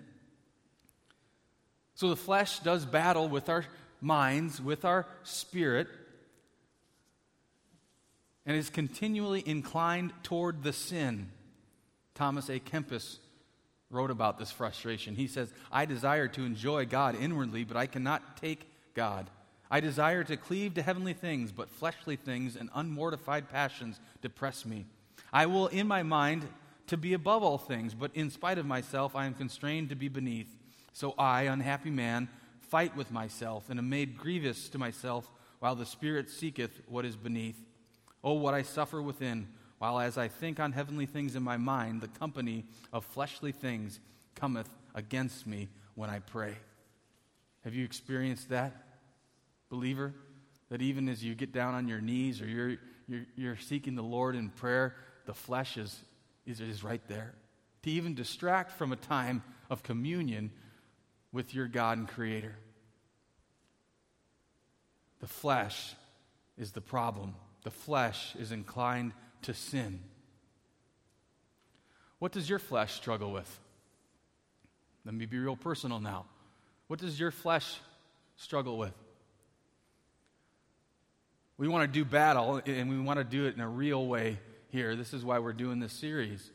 So 1.93 2.09
the 2.09 2.15
flesh 2.15 2.59
does 2.59 2.83
battle 2.83 3.29
with 3.29 3.47
our 3.47 3.63
minds, 4.01 4.59
with 4.59 4.83
our 4.85 5.05
spirit, 5.21 5.87
and 8.43 8.57
is 8.57 8.71
continually 8.71 9.43
inclined 9.45 10.11
toward 10.23 10.63
the 10.63 10.73
sin. 10.73 11.29
Thomas 12.15 12.49
à 12.49 12.59
Kempis 12.59 13.17
wrote 13.91 14.09
about 14.09 14.39
this 14.39 14.51
frustration. 14.51 15.15
He 15.15 15.27
says, 15.27 15.53
I 15.71 15.85
desire 15.85 16.27
to 16.29 16.43
enjoy 16.43 16.85
God 16.85 17.15
inwardly, 17.15 17.63
but 17.63 17.77
I 17.77 17.85
cannot 17.85 18.37
take 18.37 18.65
God. 18.93 19.29
I 19.69 19.79
desire 19.79 20.23
to 20.25 20.35
cleave 20.35 20.73
to 20.73 20.81
heavenly 20.81 21.13
things, 21.13 21.51
but 21.51 21.69
fleshly 21.69 22.17
things 22.17 22.55
and 22.55 22.69
unmortified 22.73 23.49
passions 23.49 23.99
depress 24.21 24.65
me. 24.65 24.85
I 25.31 25.45
will, 25.45 25.67
in 25.67 25.87
my 25.87 26.03
mind, 26.03 26.47
to 26.87 26.97
be 26.97 27.13
above 27.13 27.41
all 27.41 27.57
things, 27.57 27.93
but 27.93 28.11
in 28.13 28.29
spite 28.29 28.57
of 28.57 28.65
myself, 28.65 29.15
I 29.15 29.25
am 29.25 29.33
constrained 29.33 29.89
to 29.89 29.95
be 29.95 30.09
beneath. 30.09 30.57
So 30.91 31.15
I, 31.17 31.43
unhappy 31.43 31.89
man, 31.89 32.27
fight 32.59 32.95
with 32.97 33.11
myself 33.11 33.69
and 33.69 33.79
am 33.79 33.89
made 33.89 34.17
grievous 34.17 34.67
to 34.69 34.77
myself 34.77 35.31
while 35.59 35.75
the 35.75 35.85
Spirit 35.85 36.29
seeketh 36.29 36.81
what 36.87 37.05
is 37.05 37.15
beneath. 37.15 37.63
Oh, 38.23 38.33
what 38.33 38.53
I 38.53 38.63
suffer 38.63 39.01
within, 39.01 39.47
while 39.79 39.99
as 39.99 40.17
I 40.17 40.27
think 40.27 40.59
on 40.59 40.73
heavenly 40.73 41.05
things 41.05 41.35
in 41.35 41.43
my 41.43 41.57
mind, 41.57 42.01
the 42.01 42.07
company 42.09 42.65
of 42.91 43.05
fleshly 43.05 43.53
things 43.53 44.01
cometh 44.35 44.69
against 44.93 45.47
me 45.47 45.69
when 45.95 46.09
I 46.09 46.19
pray. 46.19 46.55
Have 47.63 47.75
you 47.75 47.85
experienced 47.85 48.49
that, 48.49 48.73
believer? 49.69 50.13
That 50.69 50.81
even 50.81 51.09
as 51.09 51.23
you 51.23 51.35
get 51.35 51.51
down 51.51 51.73
on 51.73 51.87
your 51.87 52.01
knees 52.01 52.41
or 52.41 52.47
you're, 52.47 52.77
you're, 53.07 53.25
you're 53.35 53.57
seeking 53.57 53.95
the 53.95 54.01
Lord 54.01 54.35
in 54.35 54.49
prayer, 54.49 54.95
the 55.25 55.33
flesh 55.33 55.77
is, 55.77 55.99
is, 56.45 56.59
is 56.59 56.83
right 56.83 57.01
there. 57.07 57.33
To 57.83 57.91
even 57.91 58.15
distract 58.15 58.71
from 58.71 58.91
a 58.91 58.95
time 58.95 59.43
of 59.69 59.83
communion 59.83 60.51
with 61.31 61.53
your 61.53 61.67
God 61.67 61.97
and 61.97 62.07
Creator. 62.07 62.55
The 65.19 65.27
flesh 65.27 65.93
is 66.57 66.71
the 66.71 66.81
problem. 66.81 67.35
The 67.63 67.71
flesh 67.71 68.35
is 68.39 68.51
inclined 68.51 69.13
to 69.43 69.53
sin. 69.53 70.01
What 72.19 72.31
does 72.31 72.49
your 72.49 72.59
flesh 72.59 72.93
struggle 72.93 73.31
with? 73.31 73.59
Let 75.05 75.15
me 75.15 75.25
be 75.25 75.37
real 75.39 75.55
personal 75.55 75.99
now. 75.99 76.25
What 76.91 76.99
does 76.99 77.17
your 77.17 77.31
flesh 77.31 77.79
struggle 78.35 78.77
with? 78.77 78.93
We 81.57 81.69
want 81.69 81.89
to 81.89 81.99
do 81.99 82.03
battle, 82.03 82.61
and 82.65 82.89
we 82.89 82.99
want 82.99 83.17
to 83.17 83.23
do 83.23 83.45
it 83.45 83.55
in 83.55 83.61
a 83.61 83.69
real 83.69 84.05
way 84.05 84.39
here. 84.71 84.97
This 84.97 85.13
is 85.13 85.23
why 85.23 85.39
we're 85.39 85.53
doing 85.53 85.79
this 85.79 85.93
series. 85.93 86.51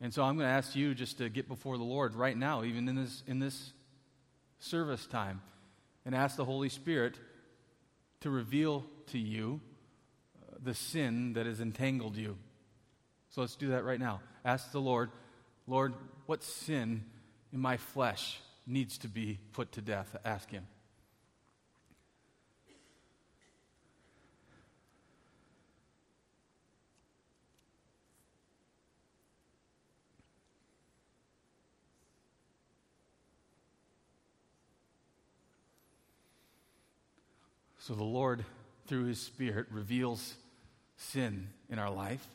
And 0.00 0.14
so 0.14 0.22
I'm 0.22 0.36
going 0.38 0.48
to 0.48 0.54
ask 0.54 0.74
you 0.74 0.94
just 0.94 1.18
to 1.18 1.28
get 1.28 1.46
before 1.46 1.76
the 1.76 1.84
Lord 1.84 2.14
right 2.14 2.34
now, 2.34 2.64
even 2.64 2.88
in 2.88 2.96
this, 2.96 3.22
in 3.26 3.38
this 3.38 3.74
service 4.60 5.06
time, 5.06 5.42
and 6.06 6.14
ask 6.14 6.36
the 6.36 6.44
Holy 6.46 6.70
Spirit 6.70 7.16
to 8.22 8.30
reveal 8.30 8.82
to 9.08 9.18
you 9.18 9.60
uh, 10.40 10.56
the 10.64 10.72
sin 10.72 11.34
that 11.34 11.44
has 11.44 11.60
entangled 11.60 12.16
you. 12.16 12.38
So 13.28 13.42
let's 13.42 13.56
do 13.56 13.68
that 13.72 13.84
right 13.84 14.00
now. 14.00 14.22
Ask 14.42 14.72
the 14.72 14.80
Lord, 14.80 15.10
Lord, 15.66 15.92
what 16.24 16.42
sin 16.42 17.04
in 17.52 17.60
my 17.60 17.76
flesh 17.76 18.40
needs 18.66 18.98
to 18.98 19.08
be 19.08 19.38
put 19.52 19.72
to 19.72 19.80
death? 19.80 20.16
Ask 20.24 20.50
Him. 20.50 20.66
So 37.86 37.94
the 37.94 38.02
Lord, 38.02 38.44
through 38.88 39.04
His 39.04 39.20
Spirit, 39.20 39.66
reveals 39.70 40.34
sin 40.96 41.50
in 41.70 41.78
our 41.78 41.90
life. 41.90 42.26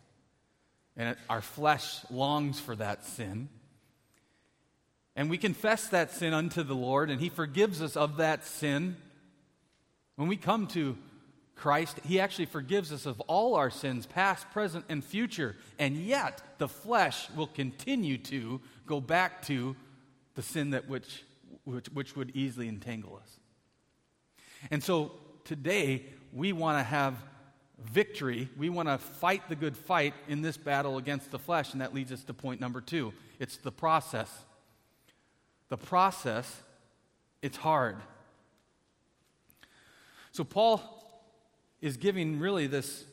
And 0.96 1.18
our 1.30 1.42
flesh 1.42 2.00
longs 2.10 2.58
for 2.58 2.74
that 2.78 3.04
sin. 3.04 3.50
And 5.16 5.30
we 5.30 5.38
confess 5.38 5.88
that 5.90 6.12
sin 6.12 6.34
unto 6.34 6.64
the 6.64 6.76
Lord, 6.76 7.10
and 7.10 7.20
He 7.20 7.30
forgives 7.30 7.82
us 7.82 7.98
of 7.98 8.18
that 8.18 8.46
sin. 8.46 8.96
When 10.16 10.28
we 10.28 10.38
come 10.38 10.68
to 10.68 10.98
Christ, 11.56 12.00
He 12.06 12.20
actually 12.20 12.46
forgives 12.46 12.92
us 12.94 13.06
of 13.06 13.20
all 13.22 13.56
our 13.56 13.70
sins, 13.70 14.06
past, 14.06 14.50
present, 14.52 14.86
and 14.88 15.04
future. 15.04 15.56
And 15.78 15.98
yet, 15.98 16.42
the 16.60 16.70
flesh 16.70 17.30
will 17.36 17.48
continue 17.48 18.18
to 18.20 18.62
go 18.86 19.02
back 19.02 19.42
to 19.48 19.76
the 20.36 20.42
sin 20.42 20.72
that 20.72 20.88
which, 20.88 21.24
which, 21.66 21.88
which 21.88 22.16
would 22.16 22.32
easily 22.36 22.70
entangle 22.70 23.20
us. 23.22 23.40
And 24.70 24.82
so, 24.82 25.12
today 25.44 26.06
we 26.32 26.54
want 26.54 26.80
to 26.80 26.84
have 26.84 27.16
victory. 27.84 28.48
We 28.58 28.70
want 28.70 28.88
to 28.88 28.98
fight 28.98 29.50
the 29.50 29.56
good 29.56 29.76
fight 29.76 30.14
in 30.28 30.42
this 30.42 30.56
battle 30.56 30.98
against 30.98 31.32
the 31.32 31.40
flesh, 31.40 31.74
and 31.74 31.82
that 31.82 31.94
leads 31.94 32.12
us 32.12 32.24
to 32.26 32.34
point 32.34 32.62
number 32.62 32.80
two 32.82 33.14
it's 33.40 33.58
the 33.58 33.72
process. 33.72 34.30
The 35.72 35.78
process, 35.78 36.64
it's 37.42 37.56
hard. 37.56 37.96
So, 40.34 40.44
Paul 40.44 40.82
is 41.80 41.96
giving 41.96 42.42
really 42.42 42.68
this 42.68 43.06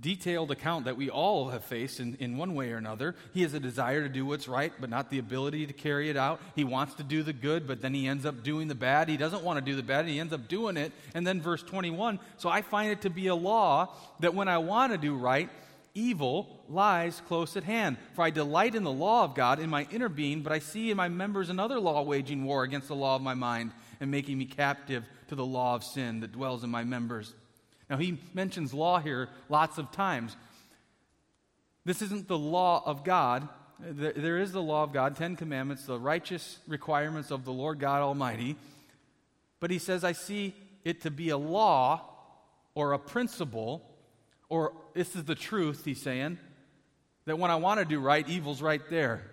detailed 0.00 0.52
account 0.52 0.84
that 0.84 0.96
we 0.96 1.10
all 1.10 1.48
have 1.48 1.64
faced 1.64 1.98
in, 1.98 2.16
in 2.20 2.36
one 2.36 2.54
way 2.54 2.70
or 2.70 2.76
another. 2.76 3.16
He 3.34 3.42
has 3.42 3.52
a 3.52 3.58
desire 3.58 4.00
to 4.02 4.08
do 4.08 4.24
what's 4.24 4.46
right, 4.46 4.72
but 4.80 4.90
not 4.90 5.10
the 5.10 5.18
ability 5.18 5.66
to 5.66 5.72
carry 5.72 6.08
it 6.08 6.16
out. 6.16 6.40
He 6.54 6.62
wants 6.62 6.94
to 6.94 7.02
do 7.02 7.24
the 7.24 7.32
good, 7.32 7.66
but 7.66 7.82
then 7.82 7.94
he 7.94 8.06
ends 8.06 8.24
up 8.24 8.44
doing 8.44 8.68
the 8.68 8.76
bad. 8.76 9.08
He 9.08 9.16
doesn't 9.16 9.42
want 9.42 9.58
to 9.58 9.64
do 9.64 9.74
the 9.74 9.82
bad, 9.82 10.06
he 10.06 10.20
ends 10.20 10.32
up 10.32 10.46
doing 10.46 10.76
it. 10.76 10.92
And 11.16 11.26
then 11.26 11.42
verse 11.42 11.64
21 11.64 12.20
So 12.36 12.48
I 12.48 12.62
find 12.62 12.92
it 12.92 13.00
to 13.00 13.10
be 13.10 13.26
a 13.26 13.34
law 13.34 13.88
that 14.20 14.36
when 14.36 14.46
I 14.46 14.58
want 14.58 14.92
to 14.92 14.98
do 14.98 15.16
right, 15.16 15.50
evil 15.96 16.64
lies 16.68 17.20
close 17.26 17.56
at 17.56 17.64
hand. 17.64 17.96
For 18.14 18.22
I 18.22 18.30
delight 18.30 18.74
in 18.74 18.84
the 18.84 18.92
law 18.92 19.24
of 19.24 19.34
God 19.34 19.58
in 19.58 19.70
my 19.70 19.88
inner 19.90 20.08
being, 20.08 20.42
but 20.42 20.52
I 20.52 20.60
see 20.60 20.90
in 20.90 20.96
my 20.96 21.08
members 21.08 21.50
another 21.50 21.80
law 21.80 22.02
waging 22.02 22.44
war 22.44 22.62
against 22.62 22.88
the 22.88 22.94
law 22.94 23.16
of 23.16 23.22
my 23.22 23.34
mind 23.34 23.72
and 23.98 24.10
making 24.10 24.38
me 24.38 24.44
captive 24.44 25.04
to 25.28 25.34
the 25.34 25.44
law 25.44 25.74
of 25.74 25.82
sin 25.82 26.20
that 26.20 26.32
dwells 26.32 26.62
in 26.62 26.70
my 26.70 26.84
members. 26.84 27.34
Now, 27.88 27.96
he 27.96 28.18
mentions 28.34 28.74
law 28.74 29.00
here 29.00 29.28
lots 29.48 29.78
of 29.78 29.90
times. 29.90 30.36
This 31.84 32.02
isn't 32.02 32.28
the 32.28 32.38
law 32.38 32.82
of 32.84 33.04
God. 33.04 33.48
There 33.78 34.38
is 34.38 34.52
the 34.52 34.62
law 34.62 34.82
of 34.82 34.92
God, 34.92 35.16
Ten 35.16 35.36
Commandments, 35.36 35.86
the 35.86 35.98
righteous 35.98 36.58
requirements 36.66 37.30
of 37.30 37.44
the 37.44 37.52
Lord 37.52 37.78
God 37.78 38.02
Almighty. 38.02 38.56
But 39.60 39.70
he 39.70 39.78
says, 39.78 40.02
I 40.04 40.12
see 40.12 40.54
it 40.84 41.02
to 41.02 41.10
be 41.10 41.30
a 41.30 41.36
law 41.36 42.02
or 42.74 42.92
a 42.92 42.98
principle, 42.98 43.82
or 44.48 44.72
this 44.94 45.16
is 45.16 45.24
the 45.24 45.34
truth, 45.34 45.84
he's 45.84 46.00
saying, 46.00 46.38
that 47.24 47.38
when 47.38 47.50
I 47.50 47.56
want 47.56 47.80
to 47.80 47.84
do 47.84 47.98
right, 47.98 48.26
evil's 48.28 48.62
right 48.62 48.82
there. 48.88 49.30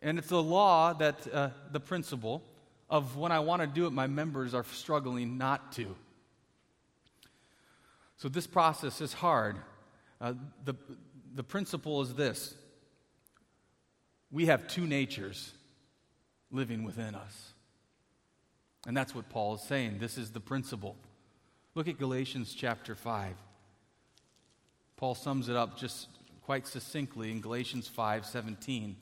And 0.00 0.18
it's 0.18 0.28
the 0.28 0.42
law 0.42 0.92
that, 0.94 1.26
uh, 1.32 1.50
the 1.72 1.80
principle 1.80 2.42
of 2.90 3.16
when 3.16 3.32
I 3.32 3.40
want 3.40 3.62
to 3.62 3.66
do 3.66 3.86
it, 3.86 3.92
my 3.92 4.06
members 4.06 4.54
are 4.54 4.64
struggling 4.64 5.38
not 5.38 5.72
to. 5.72 5.94
So 8.16 8.28
this 8.28 8.46
process 8.46 9.00
is 9.00 9.12
hard. 9.12 9.56
Uh, 10.20 10.34
the, 10.64 10.74
the 11.34 11.42
principle 11.42 12.00
is 12.02 12.14
this 12.14 12.54
we 14.30 14.46
have 14.46 14.66
two 14.66 14.86
natures 14.86 15.52
living 16.50 16.82
within 16.82 17.14
us. 17.14 17.52
And 18.86 18.96
that's 18.96 19.14
what 19.14 19.28
Paul 19.28 19.54
is 19.54 19.62
saying. 19.62 19.98
This 19.98 20.18
is 20.18 20.30
the 20.32 20.40
principle. 20.40 20.96
Look 21.74 21.88
at 21.88 21.98
Galatians 21.98 22.54
chapter 22.54 22.94
5. 22.94 23.34
Paul 24.96 25.14
sums 25.14 25.48
it 25.48 25.56
up 25.56 25.76
just 25.76 26.08
quite 26.42 26.66
succinctly 26.66 27.30
in 27.30 27.40
Galatians 27.40 27.88
5:17. 27.88 28.96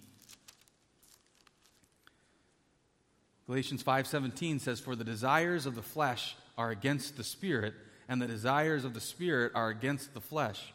Galatians 3.47 3.83
5:17 3.83 4.59
says 4.59 4.81
for 4.81 4.97
the 4.97 5.05
desires 5.05 5.67
of 5.67 5.75
the 5.75 5.83
flesh 5.83 6.37
are 6.57 6.71
against 6.71 7.17
the 7.17 7.25
spirit 7.25 7.75
and 8.09 8.21
the 8.21 8.27
desires 8.27 8.85
of 8.85 8.95
the 8.95 9.01
Spirit 9.01 9.53
are 9.55 9.71
against 9.71 10.13
the 10.15 10.21
flesh. 10.21 10.75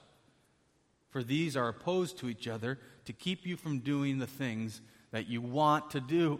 For 1.09 1.23
these 1.23 1.55
are 1.55 1.67
opposed 1.67 2.17
to 2.19 2.29
each 2.29 2.47
other 2.47 2.79
to 3.05 3.13
keep 3.13 3.45
you 3.45 3.55
from 3.55 3.79
doing 3.79 4.17
the 4.17 4.25
things 4.25 4.81
that 5.11 5.27
you 5.27 5.41
want 5.41 5.91
to 5.91 5.99
do. 5.99 6.39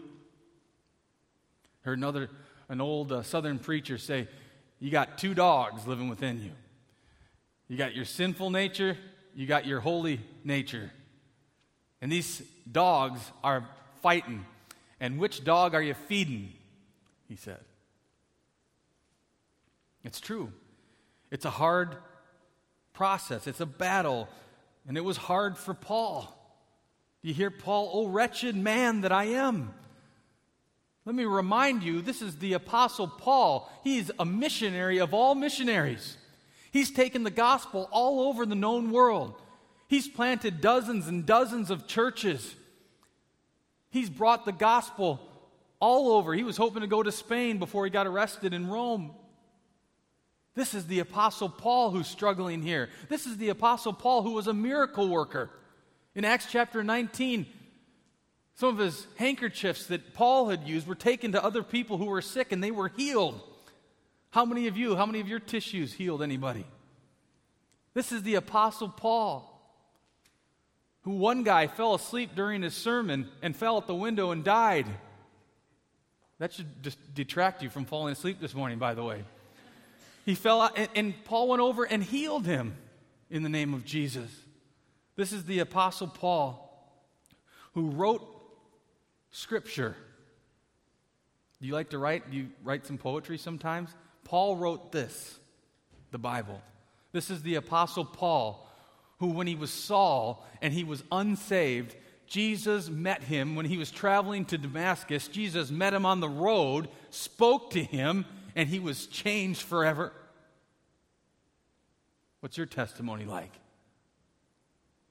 Heard 1.82 1.98
another, 1.98 2.30
an 2.68 2.80
old 2.80 3.12
uh, 3.12 3.22
southern 3.22 3.58
preacher 3.58 3.96
say, 3.96 4.26
You 4.80 4.90
got 4.90 5.18
two 5.18 5.34
dogs 5.34 5.86
living 5.86 6.08
within 6.08 6.42
you. 6.42 6.52
You 7.68 7.76
got 7.76 7.94
your 7.94 8.04
sinful 8.04 8.50
nature, 8.50 8.96
you 9.34 9.46
got 9.46 9.66
your 9.66 9.80
holy 9.80 10.20
nature. 10.44 10.90
And 12.00 12.10
these 12.10 12.42
dogs 12.70 13.20
are 13.42 13.68
fighting. 14.02 14.44
And 15.00 15.18
which 15.18 15.44
dog 15.44 15.74
are 15.74 15.82
you 15.82 15.94
feeding? 15.94 16.52
He 17.28 17.36
said. 17.36 17.60
It's 20.04 20.20
true. 20.20 20.52
It's 21.30 21.44
a 21.44 21.50
hard 21.50 21.96
process, 22.94 23.46
it's 23.46 23.60
a 23.60 23.66
battle. 23.66 24.28
And 24.86 24.96
it 24.96 25.04
was 25.04 25.18
hard 25.18 25.58
for 25.58 25.74
Paul. 25.74 26.34
Do 27.22 27.28
you 27.28 27.34
hear 27.34 27.50
Paul? 27.50 27.90
Oh, 27.92 28.06
wretched 28.06 28.56
man 28.56 29.02
that 29.02 29.12
I 29.12 29.24
am. 29.24 29.74
Let 31.08 31.14
me 31.14 31.24
remind 31.24 31.84
you 31.84 32.02
this 32.02 32.20
is 32.20 32.36
the 32.36 32.52
Apostle 32.52 33.08
Paul. 33.08 33.72
He's 33.82 34.10
a 34.18 34.26
missionary 34.26 34.98
of 34.98 35.14
all 35.14 35.34
missionaries. 35.34 36.18
He's 36.70 36.90
taken 36.90 37.24
the 37.24 37.30
gospel 37.30 37.88
all 37.90 38.28
over 38.28 38.44
the 38.44 38.54
known 38.54 38.92
world. 38.92 39.32
He's 39.86 40.06
planted 40.06 40.60
dozens 40.60 41.08
and 41.08 41.24
dozens 41.24 41.70
of 41.70 41.86
churches. 41.86 42.54
He's 43.88 44.10
brought 44.10 44.44
the 44.44 44.52
gospel 44.52 45.18
all 45.80 46.12
over. 46.12 46.34
He 46.34 46.44
was 46.44 46.58
hoping 46.58 46.82
to 46.82 46.86
go 46.86 47.02
to 47.02 47.10
Spain 47.10 47.58
before 47.58 47.86
he 47.86 47.90
got 47.90 48.06
arrested 48.06 48.52
in 48.52 48.68
Rome. 48.68 49.12
This 50.54 50.74
is 50.74 50.88
the 50.88 50.98
Apostle 50.98 51.48
Paul 51.48 51.90
who's 51.90 52.06
struggling 52.06 52.60
here. 52.60 52.90
This 53.08 53.24
is 53.24 53.38
the 53.38 53.48
Apostle 53.48 53.94
Paul 53.94 54.24
who 54.24 54.32
was 54.32 54.46
a 54.46 54.52
miracle 54.52 55.08
worker. 55.08 55.48
In 56.14 56.26
Acts 56.26 56.48
chapter 56.50 56.84
19, 56.84 57.46
some 58.58 58.70
of 58.70 58.78
his 58.78 59.06
handkerchiefs 59.14 59.86
that 59.86 60.14
Paul 60.14 60.48
had 60.48 60.66
used 60.66 60.88
were 60.88 60.96
taken 60.96 61.30
to 61.30 61.44
other 61.44 61.62
people 61.62 61.96
who 61.96 62.06
were 62.06 62.20
sick 62.20 62.50
and 62.50 62.62
they 62.62 62.72
were 62.72 62.88
healed. 62.88 63.40
How 64.30 64.44
many 64.44 64.66
of 64.66 64.76
you, 64.76 64.96
how 64.96 65.06
many 65.06 65.20
of 65.20 65.28
your 65.28 65.38
tissues 65.38 65.92
healed 65.92 66.24
anybody? 66.24 66.66
This 67.94 68.10
is 68.10 68.24
the 68.24 68.34
Apostle 68.34 68.88
Paul 68.88 69.44
who 71.02 71.12
one 71.12 71.44
guy 71.44 71.68
fell 71.68 71.94
asleep 71.94 72.30
during 72.34 72.62
his 72.62 72.74
sermon 72.74 73.28
and 73.42 73.54
fell 73.54 73.76
out 73.76 73.86
the 73.86 73.94
window 73.94 74.32
and 74.32 74.42
died. 74.42 74.88
That 76.40 76.52
should 76.52 76.82
just 76.82 76.98
detract 77.14 77.62
you 77.62 77.70
from 77.70 77.84
falling 77.84 78.12
asleep 78.12 78.40
this 78.40 78.56
morning, 78.56 78.80
by 78.80 78.94
the 78.94 79.04
way. 79.04 79.22
He 80.26 80.34
fell 80.34 80.62
out, 80.62 80.76
and, 80.76 80.88
and 80.96 81.24
Paul 81.24 81.46
went 81.46 81.62
over 81.62 81.84
and 81.84 82.02
healed 82.02 82.44
him 82.44 82.76
in 83.30 83.44
the 83.44 83.48
name 83.48 83.72
of 83.72 83.84
Jesus. 83.84 84.28
This 85.14 85.32
is 85.32 85.44
the 85.44 85.60
Apostle 85.60 86.08
Paul 86.08 86.64
who 87.74 87.90
wrote 87.90 88.34
Scripture. 89.30 89.96
Do 91.60 91.66
you 91.66 91.74
like 91.74 91.90
to 91.90 91.98
write? 91.98 92.30
Do 92.30 92.36
you 92.36 92.48
write 92.62 92.86
some 92.86 92.98
poetry 92.98 93.38
sometimes? 93.38 93.90
Paul 94.24 94.56
wrote 94.56 94.92
this, 94.92 95.38
the 96.10 96.18
Bible. 96.18 96.60
This 97.12 97.30
is 97.30 97.42
the 97.42 97.56
Apostle 97.56 98.04
Paul, 98.04 98.68
who, 99.18 99.28
when 99.28 99.46
he 99.46 99.54
was 99.54 99.70
Saul 99.70 100.46
and 100.60 100.72
he 100.72 100.84
was 100.84 101.02
unsaved, 101.10 101.96
Jesus 102.26 102.90
met 102.90 103.22
him 103.22 103.56
when 103.56 103.64
he 103.64 103.78
was 103.78 103.90
traveling 103.90 104.44
to 104.46 104.58
Damascus. 104.58 105.28
Jesus 105.28 105.70
met 105.70 105.94
him 105.94 106.04
on 106.04 106.20
the 106.20 106.28
road, 106.28 106.88
spoke 107.10 107.70
to 107.70 107.82
him, 107.82 108.26
and 108.54 108.68
he 108.68 108.78
was 108.78 109.06
changed 109.06 109.62
forever. 109.62 110.12
What's 112.40 112.58
your 112.58 112.66
testimony 112.66 113.24
like? 113.24 113.52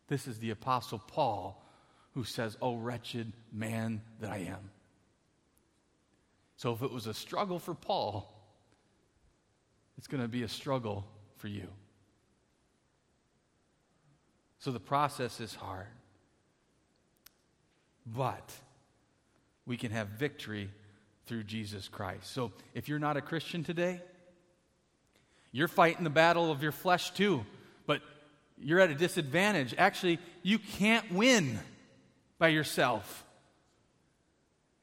This 0.07 0.27
is 0.27 0.37
the 0.37 0.51
Apostle 0.51 0.99
Paul 0.99 1.61
who 2.17 2.23
says, 2.23 2.57
Oh, 2.63 2.75
wretched 2.75 3.31
man 3.53 4.01
that 4.21 4.31
I 4.31 4.37
am. 4.37 4.71
So 6.55 6.73
if 6.73 6.81
it 6.81 6.91
was 6.91 7.05
a 7.05 7.13
struggle 7.13 7.59
for 7.59 7.75
Paul, 7.75 8.27
it's 9.99 10.07
going 10.07 10.23
to 10.23 10.27
be 10.27 10.41
a 10.41 10.47
struggle 10.47 11.05
for 11.35 11.47
you. 11.47 11.67
So 14.57 14.71
the 14.71 14.79
process 14.79 15.39
is 15.39 15.53
hard. 15.53 15.85
But 18.07 18.51
we 19.67 19.77
can 19.77 19.91
have 19.91 20.07
victory 20.07 20.71
through 21.27 21.43
Jesus 21.43 21.87
Christ. 21.87 22.33
So 22.33 22.51
if 22.73 22.89
you're 22.89 22.97
not 22.97 23.15
a 23.15 23.21
Christian 23.21 23.63
today, 23.63 24.01
you're 25.51 25.67
fighting 25.67 26.03
the 26.03 26.09
battle 26.09 26.51
of 26.51 26.63
your 26.63 26.71
flesh 26.71 27.11
too, 27.11 27.45
but 27.85 28.01
you're 28.57 28.79
at 28.79 28.89
a 28.89 28.95
disadvantage. 28.95 29.75
Actually, 29.77 30.17
you 30.41 30.57
can't 30.57 31.11
win 31.11 31.59
by 32.39 32.49
yourself. 32.49 33.23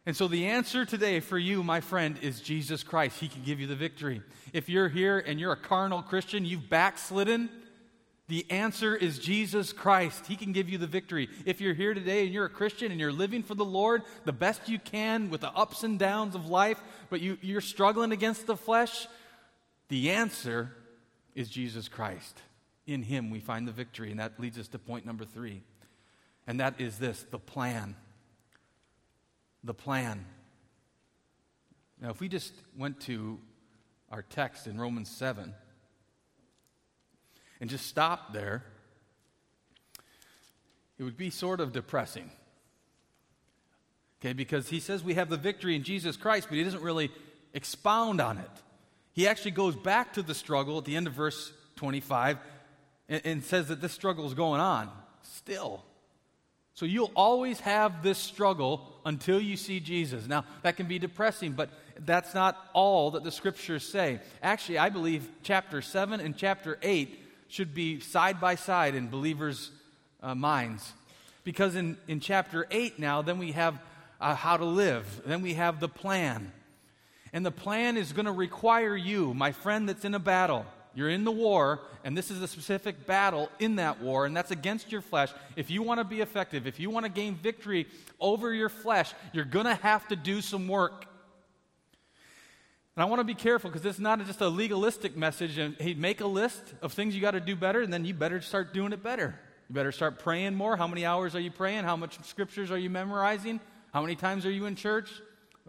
And 0.07 0.15
so 0.15 0.29
the 0.29 0.47
answer 0.47 0.85
today 0.85 1.21
for 1.21 1.39
you, 1.39 1.63
my 1.63 1.81
friend, 1.81 2.19
is 2.21 2.41
Jesus 2.41 2.83
Christ. 2.83 3.21
He 3.21 3.29
can 3.29 3.43
give 3.43 3.59
you 3.59 3.67
the 3.67 3.75
victory. 3.75 4.21
If 4.53 4.69
you're 4.69 4.89
here 4.89 5.19
and 5.19 5.41
you're 5.41 5.53
a 5.53 5.57
carnal 5.57 6.03
Christian, 6.03 6.45
you've 6.45 6.69
backslidden, 6.69 7.49
the 8.29 8.51
answer 8.51 8.95
is 8.97 9.19
Jesus 9.19 9.73
Christ. 9.73 10.27
He 10.27 10.37
can 10.37 10.53
give 10.53 10.69
you 10.69 10.79
the 10.79 10.87
victory. 10.87 11.29
If 11.45 11.61
you're 11.61 11.75
here 11.75 11.95
today 11.95 12.25
and 12.25 12.33
you're 12.33 12.47
a 12.47 12.51
Christian 12.51 12.91
and 12.91 13.01
you're 13.01 13.13
living 13.13 13.43
for 13.43 13.55
the 13.55 13.65
Lord 13.65 14.03
the 14.25 14.33
best 14.33 14.69
you 14.69 14.79
can 14.79 15.31
with 15.31 15.43
the 15.43 15.51
ups 15.51 15.85
and 15.85 15.99
downs 15.99 16.35
of 16.35 16.47
life, 16.47 16.81
but 17.11 17.21
you, 17.21 17.39
you're 17.41 17.61
struggling 17.61 18.13
against 18.13 18.47
the 18.47 18.57
flesh, 18.57 19.07
the 19.89 20.11
answer 20.11 20.71
is 21.35 21.49
Jesus 21.51 21.89
Christ. 21.89 22.39
In 22.87 23.03
Him 23.03 23.31
we 23.31 23.41
find 23.41 23.69
the 23.69 23.73
victory. 23.73 24.11
And 24.11 24.21
that 24.21 24.41
leads 24.41 24.59
us 24.59 24.69
to 24.69 24.79
point 24.79 25.05
number 25.05 25.25
three. 25.25 25.63
And 26.47 26.61
that 26.61 26.81
is 26.81 26.99
this 26.99 27.25
the 27.31 27.39
plan. 27.39 27.97
The 29.63 29.75
plan. 29.75 30.25
Now, 32.01 32.11
if 32.11 32.21
we 32.21 32.29
just 32.29 32.53
went 32.77 33.01
to 33.03 33.39
our 34.11 34.23
text 34.23 34.67
in 34.67 34.79
Romans 34.79 35.11
7 35.11 35.55
and 37.61 37.71
just 37.71 37.87
stopped 37.87 38.33
there, 38.33 38.63
it 40.99 41.05
would 41.05 41.17
be 41.17 41.31
sort 41.31 41.61
of 41.61 41.73
depressing. 41.73 42.31
Okay, 44.21 44.33
because 44.33 44.69
he 44.69 44.81
says 44.81 45.03
we 45.03 45.15
have 45.15 45.29
the 45.29 45.37
victory 45.37 45.77
in 45.77 45.83
Jesus 45.83 46.17
Christ, 46.17 46.49
but 46.49 46.59
he 46.59 46.65
doesn't 46.65 46.83
really 46.83 47.11
expound 47.53 48.21
on 48.21 48.39
it. 48.39 48.51
He 49.13 49.29
actually 49.29 49.53
goes 49.53 49.77
back 49.77 50.15
to 50.15 50.23
the 50.23 50.35
struggle 50.35 50.79
at 50.79 50.85
the 50.85 50.97
end 50.97 51.07
of 51.07 51.13
verse 51.13 51.53
25 51.77 52.39
and, 53.09 53.23
and 53.25 53.45
says 53.45 53.69
that 53.69 53.81
this 53.81 53.93
struggle 53.93 54.27
is 54.27 54.35
going 54.35 54.61
on 54.61 54.91
still. 55.23 55.85
So 56.75 56.87
you'll 56.87 57.13
always 57.15 57.61
have 57.61 58.03
this 58.03 58.19
struggle 58.19 58.93
until 59.05 59.41
you 59.41 59.57
see 59.57 59.79
Jesus. 59.79 60.27
Now, 60.27 60.45
that 60.63 60.77
can 60.77 60.87
be 60.87 60.99
depressing, 60.99 61.53
but 61.53 61.71
that's 62.01 62.35
not 62.35 62.59
all 62.73 63.13
that 63.13 63.23
the 63.23 63.31
scriptures 63.31 63.87
say. 63.87 64.21
Actually, 64.43 64.79
I 64.79 64.89
believe 64.89 65.29
chapter 65.45 65.81
7 65.81 66.21
and 66.21 66.37
chapter 66.37 66.79
8 66.83 67.21
should 67.49 67.75
be 67.75 68.01
side 68.01 68.41
by 68.41 68.57
side 68.57 68.97
in 68.97 69.09
believers' 69.09 69.71
uh, 70.21 70.35
minds. 70.35 70.93
Because 71.45 71.77
in, 71.77 71.97
in 72.09 72.19
chapter 72.19 72.67
8 72.71 72.99
now, 72.99 73.23
then 73.23 73.39
we 73.39 73.53
have 73.53 73.79
uh, 74.21 74.35
how 74.35 74.57
to 74.57 74.65
live, 74.65 75.23
then 75.25 75.43
we 75.43 75.55
have 75.55 75.79
the 75.79 75.89
plan. 75.89 76.51
And 77.33 77.47
the 77.47 77.53
plan 77.53 77.97
is 77.97 78.13
going 78.13 78.27
to 78.27 78.33
require 78.33 78.97
you, 78.97 79.35
my 79.35 79.53
friend 79.53 79.89
that's 79.89 80.05
in 80.05 80.15
a 80.15 80.19
battle, 80.21 80.67
you're 80.95 81.11
in 81.11 81.25
the 81.25 81.33
war, 81.33 81.81
and 82.05 82.17
this 82.17 82.31
is 82.31 82.41
a 82.41 82.49
specific 82.49 83.07
battle 83.07 83.49
in 83.59 83.77
that 83.77 84.01
war, 84.01 84.27
and 84.27 84.37
that's 84.37 84.51
against 84.51 84.93
your 84.93 85.01
flesh. 85.01 85.31
If 85.57 85.71
you 85.71 85.83
want 85.83 85.99
to 85.99 86.05
be 86.05 86.21
effective, 86.21 86.67
if 86.67 86.79
you 86.79 86.91
want 86.91 87.05
to 87.05 87.11
gain 87.11 87.35
victory 87.35 87.87
over 88.21 88.53
your 88.53 88.69
flesh, 88.69 89.13
you're 89.33 89.45
going 89.45 89.67
to 89.67 89.75
have 89.75 90.07
to 90.09 90.17
do 90.17 90.41
some 90.41 90.69
work. 90.69 91.07
And 92.97 93.03
I 93.03 93.07
want 93.07 93.21
to 93.21 93.25
be 93.25 93.35
careful 93.35 93.71
because 93.71 93.85
it's 93.85 93.99
not 93.99 94.25
just 94.25 94.41
a 94.41 94.49
legalistic 94.49 95.17
message 95.17 95.59
and 95.59 95.75
hey, 95.81 95.95
make 95.95 96.21
a 96.21 96.27
list 96.27 96.63
of 96.81 96.93
things 96.93 97.15
you 97.15 97.21
got 97.21 97.33
to 97.33 97.41
do 97.41 97.57
better, 97.57 97.83
and 97.83 97.93
then 97.93 98.05
you 98.05 98.15
better 98.15 98.41
start 98.41 98.73
doing 98.73 98.93
it 98.93 99.03
better. 99.03 99.39
You 99.69 99.75
better 99.75 99.93
start 99.93 100.19
praying 100.21 100.55
more. 100.55 100.77
How 100.77 100.87
many 100.87 101.05
hours 101.05 101.35
are 101.35 101.41
you 101.41 101.51
praying? 101.51 101.85
How 101.85 101.97
much 101.97 102.23
scriptures 102.25 102.71
are 102.71 102.79
you 102.79 102.91
memorizing? 102.91 103.61
How 103.93 104.01
many 104.03 104.15
times 104.15 104.47
are 104.47 104.51
you 104.51 104.67
in 104.67 104.77
church? 104.77 105.11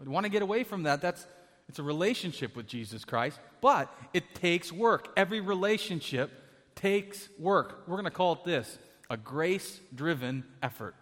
I 0.04 0.08
want 0.08 0.24
to 0.24 0.30
get 0.30 0.42
away 0.42 0.62
from 0.62 0.84
that. 0.84 1.00
That's 1.00 1.26
it's 1.68 1.78
a 1.78 1.82
relationship 1.82 2.56
with 2.56 2.66
Jesus 2.66 3.04
Christ, 3.04 3.38
but 3.60 3.92
it 4.12 4.34
takes 4.34 4.72
work. 4.72 5.12
Every 5.16 5.40
relationship 5.40 6.30
takes 6.74 7.28
work. 7.38 7.84
We're 7.86 7.96
going 7.96 8.04
to 8.04 8.10
call 8.10 8.34
it 8.34 8.44
this 8.44 8.78
a 9.10 9.16
grace 9.16 9.80
driven 9.94 10.44
effort. 10.62 10.94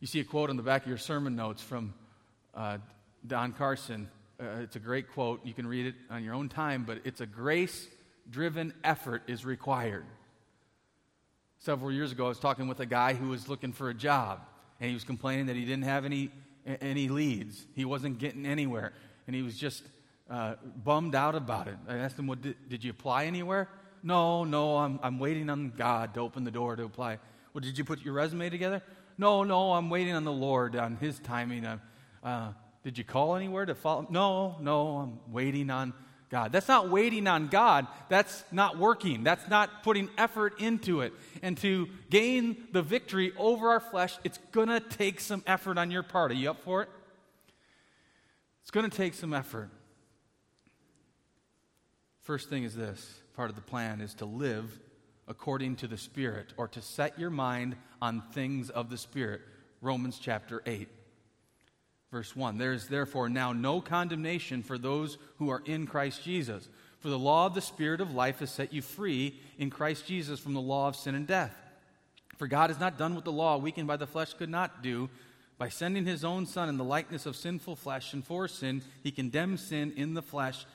You 0.00 0.06
see 0.06 0.20
a 0.20 0.24
quote 0.24 0.50
on 0.50 0.56
the 0.56 0.62
back 0.62 0.82
of 0.82 0.88
your 0.88 0.98
sermon 0.98 1.36
notes 1.36 1.62
from 1.62 1.94
uh, 2.54 2.78
Don 3.26 3.52
Carson. 3.52 4.08
Uh, 4.38 4.60
it's 4.60 4.76
a 4.76 4.80
great 4.80 5.10
quote. 5.12 5.44
You 5.44 5.54
can 5.54 5.66
read 5.66 5.86
it 5.86 5.94
on 6.10 6.22
your 6.22 6.34
own 6.34 6.48
time, 6.48 6.84
but 6.84 6.98
it's 7.04 7.20
a 7.20 7.26
grace 7.26 7.88
driven 8.30 8.74
effort 8.84 9.22
is 9.26 9.44
required. 9.44 10.04
Several 11.58 11.90
years 11.90 12.12
ago, 12.12 12.26
I 12.26 12.28
was 12.28 12.38
talking 12.38 12.68
with 12.68 12.80
a 12.80 12.86
guy 12.86 13.14
who 13.14 13.28
was 13.28 13.48
looking 13.48 13.72
for 13.72 13.88
a 13.88 13.94
job, 13.94 14.40
and 14.80 14.88
he 14.88 14.94
was 14.94 15.04
complaining 15.04 15.46
that 15.46 15.56
he 15.56 15.64
didn't 15.64 15.84
have 15.84 16.04
any 16.04 16.30
any 16.66 17.08
leads. 17.08 17.66
He 17.74 17.84
wasn't 17.84 18.18
getting 18.18 18.46
anywhere. 18.46 18.92
And 19.26 19.34
he 19.34 19.42
was 19.42 19.56
just 19.56 19.82
uh, 20.30 20.54
bummed 20.84 21.14
out 21.14 21.34
about 21.34 21.68
it. 21.68 21.76
I 21.88 21.96
asked 21.96 22.18
him, 22.18 22.26
well, 22.26 22.38
did, 22.40 22.56
did 22.68 22.84
you 22.84 22.90
apply 22.90 23.24
anywhere? 23.24 23.68
No, 24.02 24.44
no, 24.44 24.76
I'm, 24.76 25.00
I'm 25.02 25.18
waiting 25.18 25.50
on 25.50 25.72
God 25.76 26.14
to 26.14 26.20
open 26.20 26.44
the 26.44 26.50
door 26.50 26.76
to 26.76 26.84
apply. 26.84 27.18
Well, 27.52 27.60
did 27.60 27.78
you 27.78 27.84
put 27.84 28.04
your 28.04 28.14
resume 28.14 28.50
together? 28.50 28.82
No, 29.18 29.44
no, 29.44 29.72
I'm 29.72 29.88
waiting 29.88 30.14
on 30.14 30.24
the 30.24 30.32
Lord, 30.32 30.76
on 30.76 30.96
His 30.96 31.18
timing. 31.18 31.64
Uh, 31.64 31.78
uh, 32.22 32.52
did 32.84 32.98
you 32.98 33.04
call 33.04 33.34
anywhere 33.34 33.66
to 33.66 33.74
follow? 33.74 34.06
No, 34.10 34.56
no, 34.60 34.98
I'm 34.98 35.32
waiting 35.32 35.70
on 35.70 35.92
God. 36.28 36.52
That's 36.52 36.68
not 36.68 36.90
waiting 36.90 37.26
on 37.28 37.46
God. 37.46 37.86
That's 38.08 38.44
not 38.50 38.78
working. 38.78 39.22
That's 39.22 39.48
not 39.48 39.82
putting 39.82 40.10
effort 40.18 40.60
into 40.60 41.00
it. 41.00 41.12
And 41.42 41.56
to 41.58 41.88
gain 42.10 42.56
the 42.72 42.82
victory 42.82 43.32
over 43.38 43.70
our 43.70 43.80
flesh, 43.80 44.18
it's 44.24 44.38
going 44.50 44.68
to 44.68 44.80
take 44.80 45.20
some 45.20 45.44
effort 45.46 45.78
on 45.78 45.90
your 45.90 46.02
part. 46.02 46.32
Are 46.32 46.34
you 46.34 46.50
up 46.50 46.62
for 46.62 46.82
it? 46.82 46.88
It's 48.62 48.72
going 48.72 48.90
to 48.90 48.96
take 48.96 49.14
some 49.14 49.32
effort. 49.32 49.70
First 52.22 52.50
thing 52.50 52.64
is 52.64 52.74
this 52.74 53.20
part 53.36 53.50
of 53.50 53.56
the 53.56 53.62
plan 53.62 54.00
is 54.00 54.14
to 54.14 54.24
live 54.24 54.80
according 55.28 55.76
to 55.76 55.86
the 55.86 55.96
Spirit 55.96 56.52
or 56.56 56.66
to 56.68 56.82
set 56.82 57.18
your 57.18 57.30
mind 57.30 57.76
on 58.02 58.22
things 58.32 58.70
of 58.70 58.90
the 58.90 58.98
Spirit. 58.98 59.42
Romans 59.80 60.18
chapter 60.20 60.62
8. 60.66 60.88
Verse 62.10 62.34
1 62.34 62.58
There 62.58 62.72
is 62.72 62.88
therefore 62.88 63.28
now 63.28 63.52
no 63.52 63.80
condemnation 63.80 64.62
for 64.62 64.78
those 64.78 65.18
who 65.38 65.50
are 65.50 65.62
in 65.64 65.86
Christ 65.86 66.22
Jesus. 66.22 66.68
For 67.00 67.08
the 67.08 67.18
law 67.18 67.46
of 67.46 67.54
the 67.54 67.60
Spirit 67.60 68.00
of 68.00 68.14
life 68.14 68.40
has 68.40 68.50
set 68.50 68.72
you 68.72 68.82
free 68.82 69.38
in 69.58 69.70
Christ 69.70 70.06
Jesus 70.06 70.40
from 70.40 70.54
the 70.54 70.60
law 70.60 70.88
of 70.88 70.96
sin 70.96 71.14
and 71.14 71.26
death. 71.26 71.54
For 72.36 72.46
God 72.46 72.70
has 72.70 72.80
not 72.80 72.98
done 72.98 73.14
what 73.14 73.24
the 73.24 73.32
law, 73.32 73.56
weakened 73.56 73.86
by 73.86 73.96
the 73.96 74.06
flesh, 74.06 74.34
could 74.34 74.50
not 74.50 74.82
do. 74.82 75.08
By 75.58 75.68
sending 75.68 76.04
his 76.04 76.24
own 76.24 76.46
Son 76.46 76.68
in 76.68 76.76
the 76.76 76.84
likeness 76.84 77.24
of 77.24 77.36
sinful 77.36 77.76
flesh 77.76 78.12
and 78.12 78.24
for 78.24 78.46
sin, 78.46 78.82
he 79.02 79.10
condemned 79.10 79.60
sin 79.60 79.92
in 79.96 80.14
the 80.14 80.22
flesh 80.22 80.66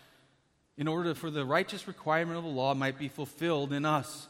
in 0.77 0.87
order 0.87 1.13
for 1.13 1.29
the 1.29 1.45
righteous 1.45 1.87
requirement 1.87 2.37
of 2.37 2.43
the 2.43 2.49
law 2.49 2.73
might 2.73 2.97
be 2.97 3.07
fulfilled 3.07 3.73
in 3.73 3.85
us 3.85 4.27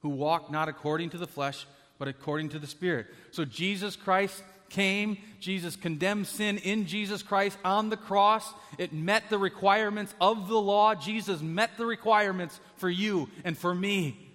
who 0.00 0.08
walk 0.08 0.50
not 0.50 0.68
according 0.68 1.10
to 1.10 1.18
the 1.18 1.26
flesh, 1.26 1.66
but 1.98 2.08
according 2.08 2.48
to 2.50 2.58
the 2.58 2.66
Spirit. 2.66 3.06
So 3.32 3.44
Jesus 3.44 3.96
Christ 3.96 4.42
came, 4.70 5.18
Jesus 5.40 5.76
condemned 5.76 6.26
sin 6.26 6.58
in 6.58 6.86
Jesus 6.86 7.22
Christ 7.22 7.58
on 7.64 7.90
the 7.90 7.96
cross. 7.96 8.52
It 8.78 8.92
met 8.92 9.28
the 9.28 9.38
requirements 9.38 10.14
of 10.20 10.48
the 10.48 10.60
law. 10.60 10.94
Jesus 10.94 11.42
met 11.42 11.76
the 11.76 11.86
requirements 11.86 12.58
for 12.76 12.88
you 12.88 13.28
and 13.44 13.58
for 13.58 13.74
me. 13.74 14.28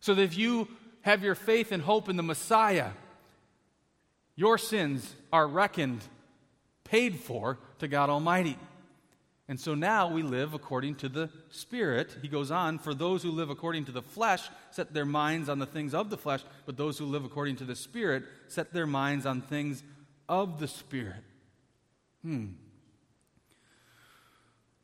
So 0.00 0.14
that 0.14 0.22
if 0.22 0.36
you 0.36 0.68
have 1.02 1.24
your 1.24 1.34
faith 1.34 1.72
and 1.72 1.82
hope 1.82 2.08
in 2.08 2.16
the 2.16 2.22
Messiah, 2.22 2.90
your 4.36 4.58
sins 4.58 5.14
are 5.32 5.48
reckoned, 5.48 6.02
paid 6.84 7.16
for 7.18 7.58
to 7.80 7.88
God 7.88 8.10
Almighty. 8.10 8.56
And 9.48 9.58
so 9.58 9.74
now 9.74 10.08
we 10.08 10.22
live 10.22 10.52
according 10.52 10.96
to 10.96 11.08
the 11.08 11.30
Spirit. 11.48 12.14
He 12.20 12.28
goes 12.28 12.50
on, 12.50 12.78
for 12.78 12.92
those 12.92 13.22
who 13.22 13.30
live 13.30 13.48
according 13.48 13.86
to 13.86 13.92
the 13.92 14.02
flesh 14.02 14.42
set 14.70 14.92
their 14.92 15.06
minds 15.06 15.48
on 15.48 15.58
the 15.58 15.66
things 15.66 15.94
of 15.94 16.10
the 16.10 16.18
flesh, 16.18 16.42
but 16.66 16.76
those 16.76 16.98
who 16.98 17.06
live 17.06 17.24
according 17.24 17.56
to 17.56 17.64
the 17.64 17.74
Spirit 17.74 18.24
set 18.48 18.74
their 18.74 18.86
minds 18.86 19.24
on 19.24 19.40
things 19.40 19.82
of 20.28 20.60
the 20.60 20.68
Spirit. 20.68 21.24
Hmm. 22.20 22.48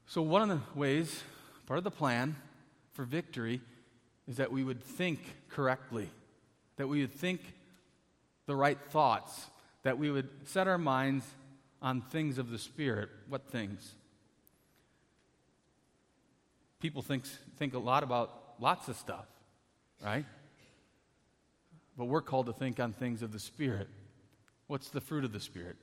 So, 0.06 0.22
one 0.22 0.42
of 0.42 0.48
the 0.48 0.78
ways, 0.78 1.22
part 1.66 1.78
of 1.78 1.84
the 1.84 1.90
plan 1.90 2.36
for 2.92 3.04
victory, 3.04 3.60
is 4.26 4.38
that 4.38 4.50
we 4.50 4.64
would 4.64 4.82
think 4.82 5.20
correctly, 5.50 6.08
that 6.76 6.86
we 6.86 7.02
would 7.02 7.12
think 7.12 7.40
the 8.46 8.56
right 8.56 8.78
thoughts, 8.88 9.46
that 9.82 9.98
we 9.98 10.10
would 10.10 10.30
set 10.44 10.68
our 10.68 10.78
minds 10.78 11.26
on 11.82 12.00
things 12.00 12.38
of 12.38 12.50
the 12.50 12.58
Spirit. 12.58 13.10
What 13.28 13.50
things? 13.50 13.94
People 16.84 17.00
think, 17.00 17.24
think 17.58 17.72
a 17.72 17.78
lot 17.78 18.02
about 18.02 18.56
lots 18.60 18.88
of 18.88 18.96
stuff, 18.96 19.24
right? 20.04 20.26
But 21.96 22.04
we're 22.04 22.20
called 22.20 22.44
to 22.44 22.52
think 22.52 22.78
on 22.78 22.92
things 22.92 23.22
of 23.22 23.32
the 23.32 23.38
Spirit. 23.38 23.88
What's 24.66 24.90
the 24.90 25.00
fruit 25.00 25.24
of 25.24 25.32
the 25.32 25.40
Spirit? 25.40 25.76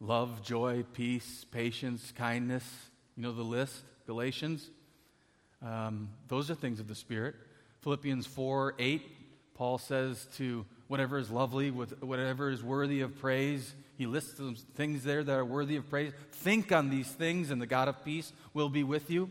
Love, 0.00 0.42
joy, 0.42 0.86
peace, 0.94 1.44
patience, 1.50 2.14
kindness. 2.16 2.64
You 3.14 3.24
know 3.24 3.32
the 3.32 3.42
list, 3.42 3.82
Galatians. 4.06 4.70
Um, 5.62 6.08
those 6.28 6.50
are 6.50 6.54
things 6.54 6.80
of 6.80 6.88
the 6.88 6.94
Spirit. 6.94 7.34
Philippians 7.82 8.24
4 8.24 8.76
8, 8.78 9.02
Paul 9.52 9.76
says 9.76 10.28
to 10.38 10.64
whatever 10.88 11.18
is 11.18 11.30
lovely, 11.30 11.70
with 11.70 12.02
whatever 12.02 12.50
is 12.50 12.62
worthy 12.62 13.00
of 13.00 13.18
praise. 13.18 13.74
He 13.98 14.06
lists 14.06 14.34
those 14.34 14.64
things 14.74 15.04
there 15.04 15.24
that 15.24 15.32
are 15.32 15.44
worthy 15.44 15.76
of 15.76 15.88
praise. 15.88 16.12
Think 16.32 16.72
on 16.72 16.90
these 16.90 17.08
things, 17.08 17.50
and 17.50 17.60
the 17.60 17.66
God 17.66 17.88
of 17.88 18.04
peace 18.04 18.32
will 18.54 18.68
be 18.68 18.84
with 18.84 19.10
you. 19.10 19.30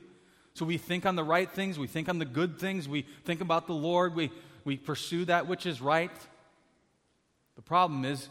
So 0.54 0.66
we 0.66 0.78
think 0.78 1.06
on 1.06 1.16
the 1.16 1.24
right 1.24 1.50
things, 1.50 1.78
we 1.78 1.88
think 1.88 2.10
on 2.10 2.20
the 2.20 2.26
good 2.26 2.60
things, 2.60 2.88
we 2.88 3.04
think 3.26 3.42
about 3.42 3.68
the 3.68 3.74
Lord, 3.74 4.16
we, 4.16 4.32
we 4.64 4.78
pursue 4.78 5.26
that 5.26 5.48
which 5.48 5.66
is 5.66 5.82
right. 5.82 6.12
The 7.56 7.62
problem 7.62 8.06
is, 8.06 8.30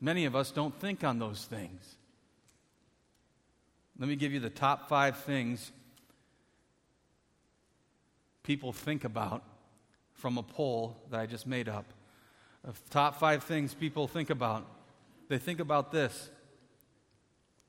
many 0.00 0.24
of 0.24 0.36
us 0.36 0.50
don't 0.50 0.78
think 0.80 1.02
on 1.02 1.18
those 1.18 1.44
things. 1.44 1.96
Let 3.98 4.08
me 4.08 4.16
give 4.16 4.32
you 4.32 4.40
the 4.40 4.50
top 4.50 4.88
five 4.88 5.18
things 5.18 5.72
people 8.42 8.72
think 8.72 9.04
about 9.04 9.42
from 10.14 10.38
a 10.38 10.42
poll 10.42 10.96
that 11.10 11.20
I 11.20 11.26
just 11.26 11.46
made 11.46 11.68
up. 11.68 11.84
Of 12.64 12.80
top 12.90 13.18
five 13.18 13.42
things 13.44 13.74
people 13.74 14.06
think 14.06 14.30
about. 14.30 14.66
They 15.28 15.38
think 15.38 15.60
about 15.60 15.90
this 15.90 16.30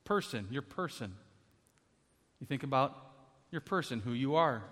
person, 0.03 0.47
your 0.51 0.61
person. 0.61 1.15
You 2.39 2.47
think 2.47 2.63
about 2.63 2.95
your 3.51 3.61
person, 3.61 4.01
who 4.01 4.11
you 4.13 4.35
are. 4.35 4.63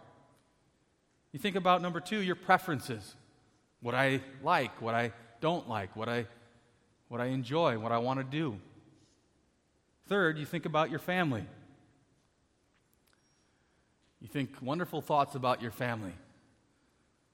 You 1.32 1.40
think 1.40 1.56
about 1.56 1.82
number 1.82 2.00
two, 2.00 2.20
your 2.20 2.36
preferences. 2.36 3.16
What 3.82 3.96
I 3.96 4.22
like, 4.44 4.82
what 4.82 4.94
I 4.94 5.14
don't 5.40 5.68
like, 5.68 5.96
what 5.96 6.10
I, 6.10 6.28
what 7.08 7.22
I 7.22 7.28
enjoy, 7.28 7.80
what 7.80 7.92
I 7.92 7.98
want 7.98 8.20
to 8.20 8.24
do. 8.24 8.60
Third, 10.08 10.38
you 10.38 10.46
think 10.46 10.66
about 10.66 10.90
your 10.90 11.00
family. 11.00 11.46
You 14.20 14.28
think 14.28 14.52
wonderful 14.62 15.02
thoughts 15.02 15.34
about 15.34 15.62
your 15.62 15.72
family. 15.72 16.14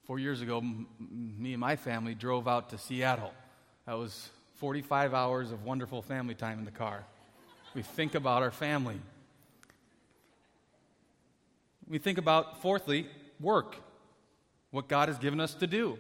Four 0.08 0.20
years 0.20 0.40
ago, 0.40 0.60
m- 0.60 0.88
me 1.38 1.52
and 1.52 1.60
my 1.60 1.76
family 1.76 2.16
drove 2.16 2.48
out 2.48 2.70
to 2.70 2.78
Seattle. 2.78 3.34
That 3.86 3.98
was 3.98 4.30
45 4.56 5.14
hours 5.14 5.52
of 5.52 5.66
wonderful 5.66 6.02
family 6.02 6.34
time 6.34 6.60
in 6.60 6.66
the 6.66 6.72
car. 6.72 7.04
We 7.76 7.82
think 7.82 8.16
about 8.16 8.42
our 8.42 8.52
family. 8.52 9.02
We 11.90 11.98
think 11.98 12.18
about, 12.18 12.62
fourthly, 12.62 13.08
work, 13.42 13.76
what 14.72 14.88
God 14.88 15.10
has 15.10 15.18
given 15.18 15.42
us 15.42 15.54
to 15.56 15.68
do. 15.68 16.00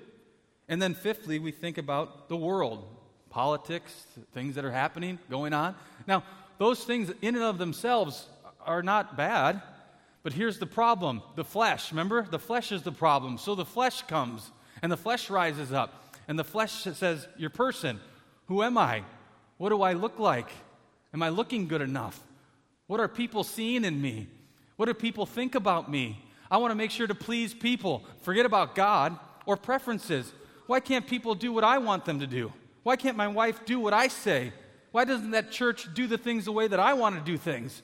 And 0.69 0.81
then, 0.81 0.93
fifthly, 0.93 1.37
we 1.37 1.51
think 1.51 1.77
about 1.77 2.29
the 2.29 2.37
world, 2.37 2.87
politics, 3.29 4.05
things 4.31 4.55
that 4.55 4.63
are 4.63 4.71
happening, 4.71 5.19
going 5.29 5.53
on. 5.53 5.75
Now, 6.07 6.23
those 6.59 6.85
things 6.85 7.11
in 7.21 7.35
and 7.35 7.43
of 7.43 7.57
themselves 7.57 8.27
are 8.65 8.81
not 8.81 9.17
bad. 9.17 9.61
But 10.27 10.33
here's 10.33 10.59
the 10.59 10.65
problem 10.65 11.21
the 11.37 11.45
flesh, 11.45 11.89
remember? 11.89 12.21
The 12.21 12.37
flesh 12.37 12.73
is 12.73 12.81
the 12.81 12.91
problem. 12.91 13.37
So 13.37 13.55
the 13.55 13.63
flesh 13.63 14.01
comes, 14.01 14.51
and 14.81 14.91
the 14.91 14.97
flesh 14.97 15.29
rises 15.29 15.71
up, 15.71 16.17
and 16.27 16.37
the 16.37 16.43
flesh 16.43 16.83
says, 16.83 17.25
Your 17.37 17.49
person, 17.49 18.01
who 18.47 18.61
am 18.61 18.77
I? 18.77 19.03
What 19.55 19.69
do 19.69 19.81
I 19.81 19.93
look 19.93 20.19
like? 20.19 20.49
Am 21.13 21.23
I 21.23 21.29
looking 21.29 21.69
good 21.69 21.81
enough? 21.81 22.21
What 22.87 22.99
are 22.99 23.07
people 23.07 23.45
seeing 23.45 23.85
in 23.85 24.01
me? 24.01 24.27
What 24.75 24.87
do 24.87 24.93
people 24.93 25.25
think 25.25 25.55
about 25.55 25.89
me? 25.89 26.21
I 26.51 26.57
want 26.57 26.71
to 26.71 26.75
make 26.75 26.91
sure 26.91 27.07
to 27.07 27.15
please 27.15 27.53
people. 27.53 28.03
Forget 28.19 28.45
about 28.45 28.75
God 28.75 29.17
or 29.45 29.55
preferences. 29.55 30.33
Why 30.65 30.81
can't 30.81 31.07
people 31.07 31.35
do 31.35 31.53
what 31.53 31.63
I 31.63 31.77
want 31.77 32.03
them 32.03 32.19
to 32.19 32.27
do? 32.27 32.51
Why 32.83 32.97
can't 32.97 33.15
my 33.15 33.29
wife 33.29 33.63
do 33.63 33.79
what 33.79 33.93
I 33.93 34.09
say? 34.09 34.51
Why 34.91 35.05
doesn't 35.05 35.31
that 35.31 35.51
church 35.51 35.87
do 35.93 36.05
the 36.05 36.17
things 36.17 36.43
the 36.43 36.51
way 36.51 36.67
that 36.67 36.81
I 36.81 36.95
want 36.95 37.15
to 37.15 37.21
do 37.21 37.37
things? 37.37 37.81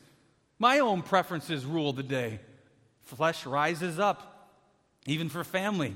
My 0.59 0.79
own 0.79 1.01
preferences 1.01 1.65
rule 1.65 1.93
the 1.93 2.03
day. 2.03 2.39
Flesh 3.01 3.45
rises 3.45 3.99
up, 3.99 4.49
even 5.05 5.29
for 5.29 5.43
family. 5.43 5.95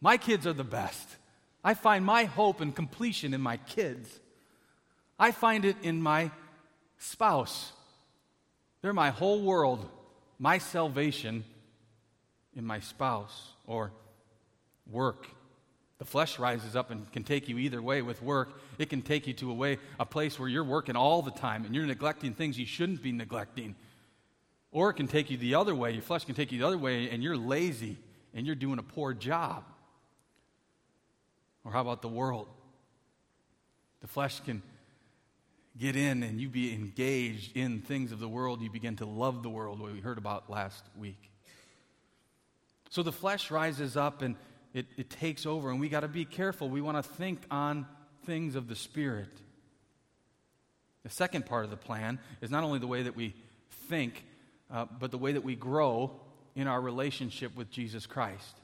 My 0.00 0.16
kids 0.16 0.46
are 0.46 0.52
the 0.52 0.64
best. 0.64 1.08
I 1.64 1.74
find 1.74 2.04
my 2.04 2.24
hope 2.24 2.60
and 2.60 2.74
completion 2.74 3.32
in 3.32 3.40
my 3.40 3.56
kids. 3.56 4.20
I 5.18 5.32
find 5.32 5.64
it 5.64 5.76
in 5.82 6.02
my 6.02 6.30
spouse. 6.98 7.72
They're 8.82 8.92
my 8.92 9.10
whole 9.10 9.42
world, 9.42 9.88
my 10.38 10.58
salvation 10.58 11.44
in 12.54 12.66
my 12.66 12.80
spouse 12.80 13.52
or 13.66 13.92
work. 14.90 15.26
The 15.98 16.04
flesh 16.04 16.38
rises 16.38 16.74
up 16.74 16.90
and 16.90 17.10
can 17.12 17.22
take 17.22 17.48
you 17.48 17.58
either 17.58 17.80
way 17.80 18.02
with 18.02 18.20
work. 18.20 18.60
It 18.78 18.90
can 18.90 19.00
take 19.00 19.26
you 19.26 19.32
to 19.34 19.50
a 19.50 19.54
way, 19.54 19.78
a 20.00 20.04
place 20.04 20.38
where 20.38 20.48
you're 20.48 20.64
working 20.64 20.96
all 20.96 21.22
the 21.22 21.30
time 21.30 21.64
and 21.64 21.74
you're 21.74 21.86
neglecting 21.86 22.34
things 22.34 22.58
you 22.58 22.66
shouldn't 22.66 23.02
be 23.02 23.12
neglecting. 23.12 23.76
Or 24.72 24.90
it 24.90 24.94
can 24.94 25.06
take 25.06 25.30
you 25.30 25.36
the 25.36 25.54
other 25.54 25.74
way. 25.74 25.92
Your 25.92 26.02
flesh 26.02 26.24
can 26.24 26.34
take 26.34 26.50
you 26.50 26.58
the 26.58 26.66
other 26.66 26.78
way 26.78 27.10
and 27.10 27.22
you're 27.22 27.36
lazy 27.36 27.96
and 28.34 28.44
you're 28.44 28.56
doing 28.56 28.80
a 28.80 28.82
poor 28.82 29.14
job. 29.14 29.64
Or 31.64 31.70
how 31.70 31.80
about 31.80 32.02
the 32.02 32.08
world? 32.08 32.48
The 34.00 34.08
flesh 34.08 34.40
can 34.40 34.62
get 35.78 35.94
in 35.94 36.24
and 36.24 36.40
you 36.40 36.48
be 36.48 36.74
engaged 36.74 37.56
in 37.56 37.80
things 37.80 38.10
of 38.10 38.18
the 38.18 38.28
world. 38.28 38.60
You 38.62 38.70
begin 38.70 38.96
to 38.96 39.06
love 39.06 39.44
the 39.44 39.48
world, 39.48 39.80
what 39.80 39.92
we 39.92 40.00
heard 40.00 40.18
about 40.18 40.50
last 40.50 40.84
week. 40.98 41.30
So 42.90 43.02
the 43.02 43.12
flesh 43.12 43.50
rises 43.50 43.96
up 43.96 44.22
and 44.22 44.36
it, 44.74 44.86
it 44.96 45.08
takes 45.08 45.46
over, 45.46 45.70
and 45.70 45.78
we 45.78 45.88
got 45.88 46.00
to 46.00 46.08
be 46.08 46.24
careful. 46.24 46.68
We 46.68 46.80
want 46.80 47.02
to 47.02 47.02
think 47.02 47.40
on 47.50 47.86
things 48.26 48.56
of 48.56 48.68
the 48.68 48.74
Spirit. 48.74 49.30
The 51.04 51.10
second 51.10 51.46
part 51.46 51.64
of 51.64 51.70
the 51.70 51.76
plan 51.76 52.18
is 52.40 52.50
not 52.50 52.64
only 52.64 52.80
the 52.80 52.86
way 52.86 53.02
that 53.02 53.14
we 53.14 53.34
think, 53.88 54.24
uh, 54.72 54.86
but 54.98 55.12
the 55.12 55.18
way 55.18 55.32
that 55.32 55.44
we 55.44 55.54
grow 55.54 56.10
in 56.56 56.66
our 56.66 56.80
relationship 56.80 57.54
with 57.56 57.70
Jesus 57.70 58.06
Christ. 58.06 58.56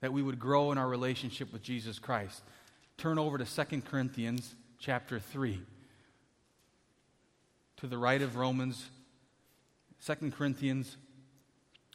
That 0.00 0.12
we 0.12 0.22
would 0.22 0.38
grow 0.38 0.72
in 0.72 0.78
our 0.78 0.88
relationship 0.88 1.52
with 1.52 1.62
Jesus 1.62 1.98
Christ. 1.98 2.42
Turn 2.96 3.18
over 3.18 3.36
to 3.36 3.44
2 3.44 3.82
Corinthians 3.82 4.54
chapter 4.78 5.18
3. 5.18 5.60
To 7.78 7.86
the 7.86 7.98
right 7.98 8.22
of 8.22 8.36
Romans, 8.36 8.86
2 10.06 10.30
Corinthians 10.30 10.96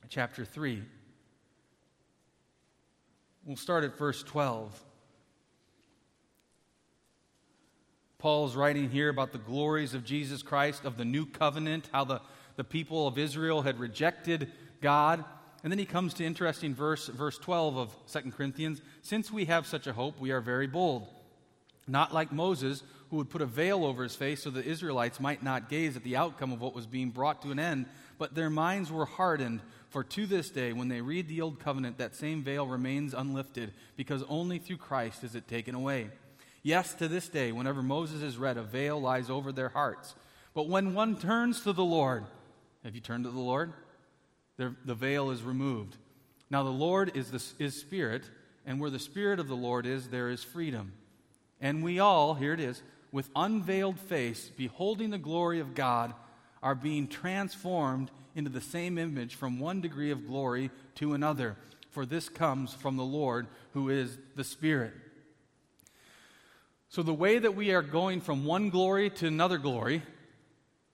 chapter 0.09 0.45
3. 0.45 0.83
We'll 3.45 3.55
start 3.55 3.83
at 3.83 3.97
verse 3.97 4.21
12. 4.23 4.83
Paul's 8.17 8.55
writing 8.55 8.89
here 8.89 9.07
about 9.07 9.31
the 9.31 9.37
glories 9.37 9.93
of 9.93 10.03
Jesus 10.03 10.43
Christ, 10.43 10.83
of 10.83 10.97
the 10.97 11.05
new 11.05 11.25
covenant, 11.25 11.89
how 11.93 12.03
the, 12.03 12.21
the 12.57 12.65
people 12.65 13.07
of 13.07 13.17
Israel 13.17 13.61
had 13.61 13.79
rejected 13.79 14.51
God. 14.81 15.23
And 15.63 15.71
then 15.71 15.79
he 15.79 15.85
comes 15.85 16.13
to 16.15 16.25
interesting 16.25 16.75
verse, 16.75 17.07
verse 17.07 17.37
12 17.37 17.77
of 17.77 17.95
2 18.11 18.31
Corinthians. 18.31 18.81
Since 19.01 19.31
we 19.31 19.45
have 19.45 19.65
such 19.65 19.87
a 19.87 19.93
hope, 19.93 20.19
we 20.19 20.31
are 20.31 20.41
very 20.41 20.67
bold. 20.67 21.07
Not 21.87 22.13
like 22.13 22.31
Moses, 22.31 22.83
who 23.09 23.17
would 23.17 23.29
put 23.29 23.41
a 23.41 23.45
veil 23.45 23.85
over 23.85 24.03
his 24.03 24.15
face 24.15 24.43
so 24.43 24.49
the 24.49 24.63
Israelites 24.63 25.19
might 25.19 25.41
not 25.41 25.69
gaze 25.69 25.95
at 25.95 26.03
the 26.03 26.17
outcome 26.17 26.51
of 26.51 26.61
what 26.61 26.75
was 26.75 26.85
being 26.85 27.09
brought 27.09 27.41
to 27.41 27.51
an 27.51 27.59
end, 27.59 27.87
but 28.19 28.35
their 28.35 28.51
minds 28.51 28.91
were 28.91 29.05
hardened. 29.05 29.61
For 29.89 30.03
to 30.03 30.27
this 30.27 30.51
day, 30.51 30.71
when 30.71 30.89
they 30.89 31.01
read 31.01 31.27
the 31.27 31.41
Old 31.41 31.59
Covenant, 31.59 31.97
that 31.97 32.15
same 32.15 32.43
veil 32.43 32.67
remains 32.67 33.15
unlifted, 33.15 33.73
because 33.95 34.23
only 34.29 34.59
through 34.59 34.77
Christ 34.77 35.23
is 35.23 35.33
it 35.33 35.47
taken 35.47 35.73
away. 35.73 36.09
Yes, 36.61 36.93
to 36.95 37.07
this 37.07 37.27
day, 37.27 37.51
whenever 37.51 37.81
Moses 37.81 38.21
is 38.21 38.37
read, 38.37 38.57
a 38.57 38.61
veil 38.61 39.01
lies 39.01 39.31
over 39.31 39.51
their 39.51 39.69
hearts. 39.69 40.13
But 40.53 40.67
when 40.67 40.93
one 40.93 41.17
turns 41.17 41.61
to 41.61 41.73
the 41.73 41.83
Lord, 41.83 42.25
have 42.83 42.93
you 42.93 43.01
turned 43.01 43.23
to 43.23 43.31
the 43.31 43.39
Lord? 43.39 43.73
The, 44.57 44.75
the 44.85 44.93
veil 44.93 45.31
is 45.31 45.41
removed. 45.41 45.95
Now, 46.51 46.63
the 46.63 46.69
Lord 46.69 47.15
is, 47.15 47.31
the, 47.31 47.63
is 47.63 47.79
Spirit, 47.79 48.29
and 48.65 48.79
where 48.79 48.89
the 48.89 48.99
Spirit 48.99 49.39
of 49.39 49.47
the 49.47 49.55
Lord 49.55 49.85
is, 49.85 50.09
there 50.09 50.29
is 50.29 50.43
freedom. 50.43 50.93
And 51.61 51.83
we 51.83 51.99
all, 51.99 52.33
here 52.33 52.53
it 52.53 52.59
is, 52.59 52.83
with 53.11 53.29
unveiled 53.35 53.99
face, 53.99 54.51
beholding 54.55 55.09
the 55.09 55.17
glory 55.17 55.59
of 55.59 55.75
God, 55.75 56.13
are 56.61 56.75
being 56.75 57.07
transformed 57.07 58.11
into 58.35 58.49
the 58.49 58.61
same 58.61 58.97
image 58.97 59.35
from 59.35 59.59
one 59.59 59.81
degree 59.81 60.11
of 60.11 60.27
glory 60.27 60.71
to 60.95 61.13
another. 61.13 61.57
For 61.89 62.05
this 62.05 62.29
comes 62.29 62.73
from 62.73 62.97
the 62.97 63.03
Lord, 63.03 63.47
who 63.73 63.89
is 63.89 64.17
the 64.35 64.43
Spirit. 64.43 64.93
So, 66.89 67.03
the 67.03 67.13
way 67.13 67.37
that 67.37 67.55
we 67.55 67.71
are 67.71 67.81
going 67.81 68.21
from 68.21 68.45
one 68.45 68.69
glory 68.69 69.09
to 69.11 69.27
another 69.27 69.57
glory, 69.57 70.01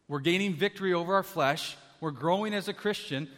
we're 0.07 0.19
gaining 0.19 0.53
victory 0.53 0.93
over 0.93 1.15
our 1.15 1.23
flesh, 1.23 1.77
we're 2.01 2.11
growing 2.11 2.53
as 2.53 2.67
a 2.67 2.73
Christian. 2.73 3.29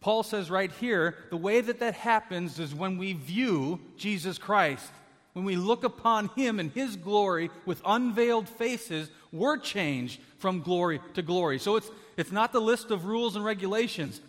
Paul 0.00 0.22
says 0.22 0.50
right 0.50 0.72
here 0.72 1.14
the 1.30 1.36
way 1.36 1.60
that 1.60 1.80
that 1.80 1.94
happens 1.94 2.58
is 2.58 2.74
when 2.74 2.98
we 2.98 3.12
view 3.12 3.80
Jesus 3.96 4.38
Christ. 4.38 4.90
When 5.32 5.44
we 5.44 5.56
look 5.56 5.84
upon 5.84 6.28
him 6.30 6.58
and 6.58 6.72
his 6.72 6.96
glory 6.96 7.50
with 7.64 7.82
unveiled 7.84 8.48
faces, 8.48 9.10
we're 9.32 9.58
changed 9.58 10.20
from 10.38 10.62
glory 10.62 11.00
to 11.14 11.22
glory. 11.22 11.58
So 11.58 11.76
it's, 11.76 11.90
it's 12.16 12.32
not 12.32 12.52
the 12.52 12.60
list 12.60 12.90
of 12.90 13.04
rules 13.04 13.36
and 13.36 13.44
regulations. 13.44 14.20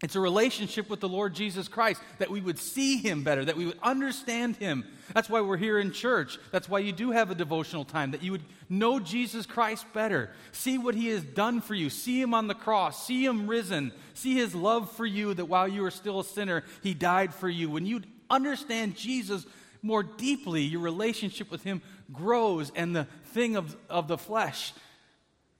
It's 0.00 0.14
a 0.14 0.20
relationship 0.20 0.88
with 0.88 1.00
the 1.00 1.08
Lord 1.08 1.34
Jesus 1.34 1.66
Christ 1.66 2.00
that 2.18 2.30
we 2.30 2.40
would 2.40 2.60
see 2.60 2.98
Him 2.98 3.24
better, 3.24 3.44
that 3.44 3.56
we 3.56 3.66
would 3.66 3.80
understand 3.82 4.54
Him. 4.56 4.84
That's 5.12 5.28
why 5.28 5.40
we're 5.40 5.56
here 5.56 5.80
in 5.80 5.90
church. 5.90 6.38
That's 6.52 6.68
why 6.68 6.78
you 6.78 6.92
do 6.92 7.10
have 7.10 7.32
a 7.32 7.34
devotional 7.34 7.84
time, 7.84 8.12
that 8.12 8.22
you 8.22 8.30
would 8.30 8.44
know 8.68 9.00
Jesus 9.00 9.44
Christ 9.44 9.84
better. 9.92 10.30
See 10.52 10.78
what 10.78 10.94
He 10.94 11.08
has 11.08 11.24
done 11.24 11.60
for 11.60 11.74
you. 11.74 11.90
See 11.90 12.22
Him 12.22 12.32
on 12.32 12.46
the 12.46 12.54
cross. 12.54 13.08
See 13.08 13.24
Him 13.24 13.48
risen. 13.48 13.90
See 14.14 14.36
His 14.36 14.54
love 14.54 14.88
for 14.92 15.04
you, 15.04 15.34
that 15.34 15.46
while 15.46 15.66
you 15.66 15.82
were 15.82 15.90
still 15.90 16.20
a 16.20 16.24
sinner, 16.24 16.62
He 16.80 16.94
died 16.94 17.34
for 17.34 17.48
you. 17.48 17.68
When 17.68 17.84
you 17.84 18.02
understand 18.30 18.94
Jesus 18.94 19.46
more 19.82 20.02
deeply, 20.02 20.62
your 20.62 20.80
relationship 20.80 21.50
with 21.50 21.62
Him 21.62 21.82
grows, 22.12 22.72
and 22.74 22.94
the 22.94 23.06
thing 23.26 23.56
of, 23.56 23.76
of 23.88 24.08
the 24.08 24.18
flesh, 24.18 24.72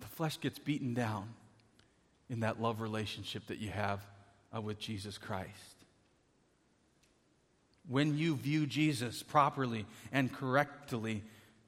the 0.01 0.07
flesh 0.07 0.41
gets 0.41 0.59
beaten 0.59 0.95
down 0.95 1.29
in 2.31 2.41
that 2.41 2.61
love 2.61 2.81
relationship 2.81 3.47
that 3.47 3.59
you 3.59 3.71
have 3.71 4.01
uh, 4.55 4.61
with 4.61 4.79
Jesus 4.79 5.19
Christ. 5.19 5.49
When 7.89 8.19
you 8.19 8.37
view 8.37 8.67
Jesus 8.67 9.23
properly 9.23 9.87
and 10.13 10.33
correctly, 10.33 11.23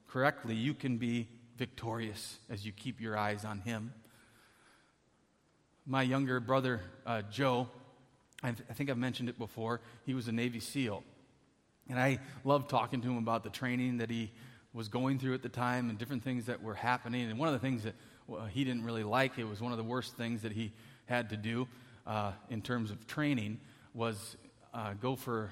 correctly, 0.07 0.55
you 0.55 0.73
can 0.73 0.97
be 0.97 1.27
victorious 1.57 2.37
as 2.49 2.65
you 2.65 2.71
keep 2.71 3.01
your 3.01 3.17
eyes 3.17 3.43
on 3.43 3.59
Him. 3.59 3.93
My 5.85 6.03
younger 6.03 6.39
brother, 6.39 6.81
uh, 7.05 7.23
Joe, 7.31 7.67
I, 8.43 8.51
th- 8.51 8.67
I 8.69 8.73
think 8.73 8.89
I've 8.89 8.97
mentioned 8.97 9.29
it 9.29 9.37
before, 9.37 9.81
he 10.05 10.13
was 10.13 10.27
a 10.27 10.31
Navy 10.31 10.59
SEAL. 10.59 11.03
And 11.91 11.99
I 11.99 12.19
loved 12.45 12.69
talking 12.69 13.01
to 13.01 13.07
him 13.09 13.17
about 13.17 13.43
the 13.43 13.49
training 13.49 13.97
that 13.97 14.09
he 14.09 14.31
was 14.73 14.87
going 14.87 15.19
through 15.19 15.33
at 15.33 15.43
the 15.43 15.49
time 15.49 15.89
and 15.89 15.97
different 15.99 16.23
things 16.23 16.45
that 16.45 16.63
were 16.63 16.73
happening. 16.73 17.29
And 17.29 17.37
one 17.37 17.49
of 17.49 17.53
the 17.53 17.59
things 17.59 17.83
that 17.83 17.93
well, 18.27 18.45
he 18.45 18.63
didn't 18.63 18.85
really 18.85 19.03
like, 19.03 19.37
it 19.37 19.43
was 19.43 19.59
one 19.59 19.73
of 19.73 19.77
the 19.77 19.83
worst 19.83 20.15
things 20.15 20.41
that 20.43 20.53
he 20.53 20.71
had 21.05 21.29
to 21.29 21.37
do, 21.37 21.67
uh, 22.07 22.31
in 22.49 22.61
terms 22.61 22.91
of 22.91 23.05
training 23.07 23.59
was 23.93 24.37
uh, 24.73 24.93
go 24.93 25.17
for 25.17 25.51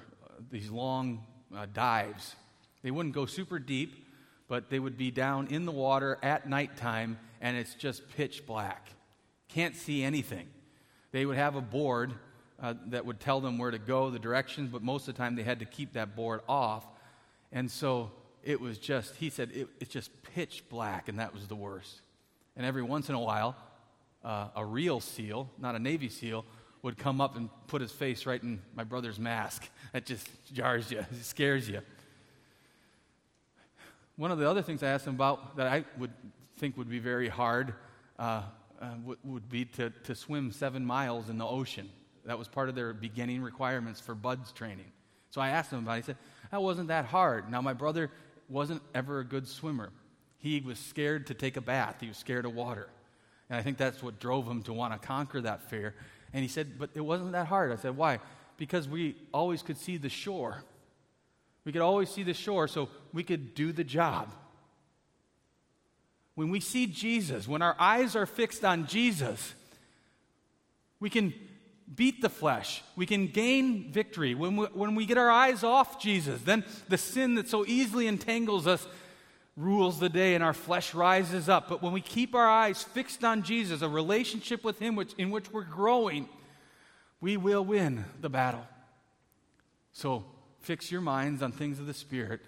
these 0.50 0.70
long 0.70 1.22
uh, 1.54 1.66
dives. 1.74 2.34
They 2.82 2.90
wouldn't 2.90 3.14
go 3.14 3.26
super 3.26 3.58
deep, 3.58 4.06
but 4.48 4.70
they 4.70 4.78
would 4.78 4.96
be 4.96 5.10
down 5.10 5.48
in 5.48 5.66
the 5.66 5.72
water 5.72 6.18
at 6.22 6.48
nighttime, 6.48 7.18
and 7.42 7.56
it's 7.56 7.74
just 7.74 8.08
pitch 8.16 8.46
black. 8.46 8.88
Can't 9.48 9.76
see 9.76 10.02
anything. 10.02 10.48
They 11.12 11.26
would 11.26 11.36
have 11.36 11.56
a 11.56 11.60
board 11.60 12.14
uh, 12.60 12.74
that 12.88 13.06
would 13.06 13.20
tell 13.20 13.40
them 13.40 13.58
where 13.58 13.70
to 13.70 13.78
go, 13.78 14.10
the 14.10 14.18
directions, 14.18 14.70
but 14.70 14.82
most 14.82 15.08
of 15.08 15.14
the 15.14 15.18
time 15.18 15.34
they 15.34 15.42
had 15.42 15.60
to 15.60 15.64
keep 15.64 15.94
that 15.94 16.14
board 16.14 16.40
off. 16.48 16.86
And 17.52 17.70
so 17.70 18.10
it 18.42 18.60
was 18.60 18.78
just, 18.78 19.16
he 19.16 19.30
said, 19.30 19.50
it, 19.52 19.68
it's 19.80 19.90
just 19.90 20.10
pitch 20.34 20.64
black, 20.68 21.08
and 21.08 21.18
that 21.18 21.32
was 21.32 21.46
the 21.46 21.56
worst. 21.56 22.00
And 22.56 22.66
every 22.66 22.82
once 22.82 23.08
in 23.08 23.14
a 23.14 23.20
while, 23.20 23.56
uh, 24.24 24.48
a 24.54 24.64
real 24.64 25.00
SEAL, 25.00 25.48
not 25.58 25.74
a 25.74 25.78
Navy 25.78 26.08
SEAL, 26.08 26.44
would 26.82 26.96
come 26.96 27.20
up 27.20 27.36
and 27.36 27.48
put 27.66 27.80
his 27.80 27.92
face 27.92 28.26
right 28.26 28.42
in 28.42 28.60
my 28.74 28.84
brother's 28.84 29.18
mask. 29.18 29.68
That 29.92 30.06
just 30.06 30.28
jars 30.52 30.92
you, 30.92 31.04
scares 31.22 31.68
you. 31.68 31.80
One 34.14 34.30
of 34.30 34.38
the 34.38 34.48
other 34.48 34.62
things 34.62 34.84
I 34.84 34.90
asked 34.90 35.04
him 35.04 35.16
about 35.16 35.56
that 35.56 35.66
I 35.66 35.84
would 35.98 36.12
think 36.58 36.76
would 36.76 36.88
be 36.88 37.00
very 37.00 37.28
hard 37.28 37.74
uh, 38.20 38.42
uh, 38.80 38.90
would, 39.04 39.18
would 39.24 39.48
be 39.48 39.64
to, 39.64 39.90
to 40.04 40.14
swim 40.14 40.52
seven 40.52 40.84
miles 40.84 41.28
in 41.28 41.38
the 41.38 41.46
ocean. 41.46 41.90
That 42.24 42.38
was 42.38 42.48
part 42.48 42.68
of 42.68 42.74
their 42.74 42.92
beginning 42.92 43.42
requirements 43.42 44.00
for 44.00 44.14
BUD/S 44.14 44.52
training. 44.52 44.92
So 45.30 45.40
I 45.40 45.50
asked 45.50 45.72
him 45.72 45.80
about 45.80 45.92
it. 45.94 45.96
He 45.96 46.02
said, 46.02 46.16
That 46.50 46.62
wasn't 46.62 46.88
that 46.88 47.06
hard. 47.06 47.50
Now, 47.50 47.60
my 47.60 47.72
brother 47.72 48.10
wasn't 48.48 48.82
ever 48.94 49.20
a 49.20 49.24
good 49.24 49.46
swimmer. 49.46 49.90
He 50.38 50.60
was 50.60 50.78
scared 50.78 51.28
to 51.28 51.34
take 51.34 51.56
a 51.56 51.60
bath, 51.60 51.96
he 52.00 52.08
was 52.08 52.16
scared 52.16 52.44
of 52.44 52.54
water. 52.54 52.88
And 53.48 53.58
I 53.58 53.62
think 53.62 53.78
that's 53.78 54.02
what 54.02 54.20
drove 54.20 54.46
him 54.46 54.62
to 54.64 54.72
want 54.72 54.92
to 54.92 55.06
conquer 55.06 55.40
that 55.40 55.62
fear. 55.70 55.94
And 56.32 56.42
he 56.42 56.48
said, 56.48 56.78
But 56.78 56.90
it 56.94 57.00
wasn't 57.00 57.32
that 57.32 57.46
hard. 57.46 57.72
I 57.72 57.76
said, 57.76 57.96
Why? 57.96 58.18
Because 58.56 58.88
we 58.88 59.16
always 59.32 59.62
could 59.62 59.78
see 59.78 59.96
the 59.96 60.08
shore. 60.08 60.64
We 61.64 61.72
could 61.72 61.82
always 61.82 62.10
see 62.10 62.22
the 62.22 62.34
shore, 62.34 62.68
so 62.68 62.88
we 63.12 63.22
could 63.22 63.54
do 63.54 63.72
the 63.72 63.84
job. 63.84 64.32
When 66.34 66.50
we 66.50 66.60
see 66.60 66.86
Jesus, 66.86 67.46
when 67.46 67.60
our 67.60 67.76
eyes 67.78 68.16
are 68.16 68.26
fixed 68.26 68.64
on 68.64 68.86
Jesus, 68.86 69.54
we 70.98 71.10
can 71.10 71.34
beat 71.94 72.22
the 72.22 72.28
flesh. 72.28 72.82
We 72.96 73.06
can 73.06 73.26
gain 73.26 73.90
victory. 73.90 74.34
When 74.34 74.56
we, 74.56 74.66
when 74.66 74.94
we 74.94 75.06
get 75.06 75.18
our 75.18 75.30
eyes 75.30 75.64
off 75.64 76.00
Jesus, 76.00 76.40
then 76.42 76.64
the 76.88 76.98
sin 76.98 77.34
that 77.34 77.48
so 77.48 77.64
easily 77.66 78.06
entangles 78.06 78.66
us 78.66 78.86
rules 79.56 79.98
the 79.98 80.08
day 80.08 80.34
and 80.34 80.44
our 80.44 80.54
flesh 80.54 80.94
rises 80.94 81.48
up. 81.48 81.68
But 81.68 81.82
when 81.82 81.92
we 81.92 82.00
keep 82.00 82.34
our 82.34 82.48
eyes 82.48 82.82
fixed 82.82 83.24
on 83.24 83.42
Jesus, 83.42 83.82
a 83.82 83.88
relationship 83.88 84.64
with 84.64 84.78
Him 84.78 84.96
which, 84.96 85.12
in 85.14 85.30
which 85.30 85.52
we're 85.52 85.64
growing, 85.64 86.28
we 87.20 87.36
will 87.36 87.64
win 87.64 88.04
the 88.20 88.30
battle. 88.30 88.66
So 89.92 90.24
fix 90.60 90.90
your 90.90 91.00
minds 91.00 91.42
on 91.42 91.52
things 91.52 91.78
of 91.78 91.86
the 91.86 91.94
Spirit. 91.94 92.40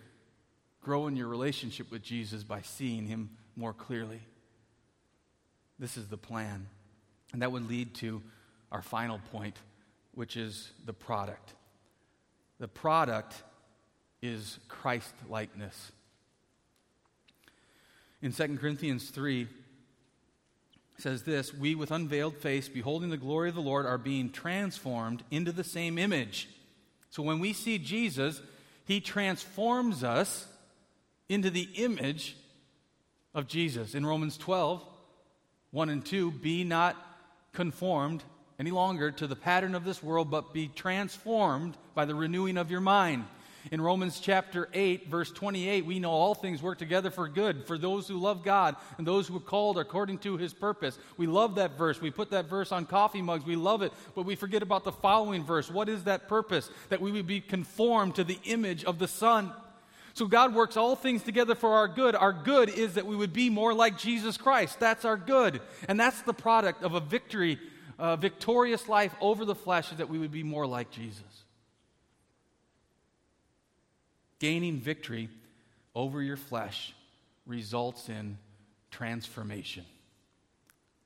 Grow 0.83 1.07
in 1.07 1.17
your 1.17 1.29
relationship 1.29 1.91
with 1.91 2.03
Jesus 2.03 2.45
by 2.45 2.63
seeing 2.63 3.07
Him 3.07 3.31
more 3.57 3.73
clearly. 3.73 4.21
This 5.79 5.97
is 5.97 6.07
the 6.07 6.17
plan. 6.17 6.69
And 7.33 7.43
that 7.43 7.51
would 7.51 7.69
lead 7.69 7.95
to 7.97 8.23
our 8.73 8.83
final 8.83 9.21
point, 9.31 9.57
which 10.15 10.37
is 10.37 10.73
the 10.85 10.93
product. 10.93 11.55
The 12.59 12.67
product 12.67 13.45
is 14.21 14.59
Christ 14.69 15.15
likeness 15.29 15.93
in 18.23 18.33
2 18.33 18.57
Corinthians 18.57 19.11
3 19.11 19.49
says 20.97 21.25
this 21.25 21.53
We, 21.53 21.75
with 21.75 21.91
unveiled 21.91 22.37
face, 22.37 22.69
beholding 22.69 23.11
the 23.11 23.17
glory 23.17 23.49
of 23.49 23.57
the 23.57 23.61
Lord, 23.61 23.85
are 23.85 23.99
being 23.99 24.31
transformed 24.31 25.25
into 25.31 25.53
the 25.53 25.65
same 25.65 25.99
image. 25.99 26.49
So 27.11 27.23
when 27.23 27.41
we 27.41 27.53
see 27.53 27.79
Jesus, 27.79 28.41
he 28.85 29.01
transforms 29.01 30.05
us 30.05 30.47
into 31.29 31.51
the 31.51 31.69
image 31.75 32.37
of 33.35 33.49
Jesus. 33.49 33.95
In 33.95 34.07
Romans 34.07 34.39
12, 34.39 34.85
1 35.73 35.89
and 35.89 36.05
2, 36.05 36.31
be 36.31 36.65
not 36.65 36.97
conformed 37.53 38.23
any 38.63 38.71
longer 38.71 39.11
to 39.11 39.27
the 39.27 39.35
pattern 39.35 39.75
of 39.75 39.85
this 39.85 40.03
world, 40.03 40.31
but 40.31 40.53
be 40.53 40.69
transformed 40.69 41.77
by 41.95 42.05
the 42.05 42.15
renewing 42.15 42.57
of 42.57 42.71
your 42.71 42.81
mind 42.81 43.25
in 43.71 43.81
Romans 43.81 44.19
chapter 44.19 44.69
8, 44.75 45.09
verse 45.09 45.31
28, 45.31 45.87
we 45.87 46.01
know 46.01 46.11
all 46.11 46.35
things 46.35 46.63
work 46.63 46.79
together 46.79 47.11
for 47.11 47.29
good 47.29 47.65
for 47.67 47.79
those 47.79 48.09
who 48.09 48.19
love 48.19 48.43
God 48.43 48.75
and 48.99 49.07
those 49.07 49.29
who 49.29 49.37
are 49.37 49.41
called 49.41 49.79
according 49.79 50.19
to 50.19 50.37
his 50.37 50.53
purpose. 50.53 50.99
We 51.17 51.29
love 51.29 51.55
that 51.55 51.79
verse. 51.79 52.01
We 52.01 52.11
put 52.11 52.31
that 52.31 52.47
verse 52.47 52.73
on 52.73 52.87
coffee 52.87 53.23
mugs. 53.23 53.47
We 53.47 53.55
love 53.55 53.83
it, 53.83 53.93
but 54.17 54.25
we 54.25 54.35
forget 54.35 54.63
about 54.63 54.85
the 54.85 54.93
following 54.93 55.45
verse. 55.45 55.71
What 55.71 55.89
is 55.89 56.05
that 56.05 56.29
purpose? 56.29 56.71
That 56.89 57.01
we 57.01 57.13
would 57.13 57.27
be 57.27 57.41
conformed 57.41 58.17
to 58.17 58.25
the 58.25 58.41
image 58.45 58.85
of 58.85 58.99
the 58.99 59.09
Son. 59.09 59.53
So 60.15 60.27
God 60.27 60.55
works 60.55 60.77
all 60.77 60.97
things 60.97 61.23
together 61.23 61.55
for 61.55 61.75
our 61.75 61.89
good. 61.89 62.17
Our 62.17 62.33
good 62.33 62.69
is 62.69 62.95
that 62.95 63.07
we 63.07 63.17
would 63.17 63.33
be 63.33 63.49
more 63.49 63.73
like 63.73 63.97
Jesus 63.97 64.37
Christ. 64.37 64.81
That's 64.81 65.05
our 65.05 65.17
good. 65.17 65.61
And 65.89 65.99
that's 65.99 66.21
the 66.23 66.35
product 66.35 66.83
of 66.83 66.95
a 66.95 67.01
victory, 67.01 67.59
a 67.99 68.17
victorious 68.17 68.89
life 68.89 69.15
over 69.21 69.45
the 69.45 69.55
flesh, 69.55 69.91
is 69.93 69.99
that 69.99 70.09
we 70.09 70.19
would 70.19 70.33
be 70.33 70.43
more 70.43 70.67
like 70.67 70.91
Jesus. 70.91 71.45
Gaining 74.39 74.79
victory 74.79 75.29
over 75.95 76.23
your 76.23 76.37
flesh 76.37 76.95
results 77.47 78.09
in 78.09 78.39
transformation. 78.91 79.85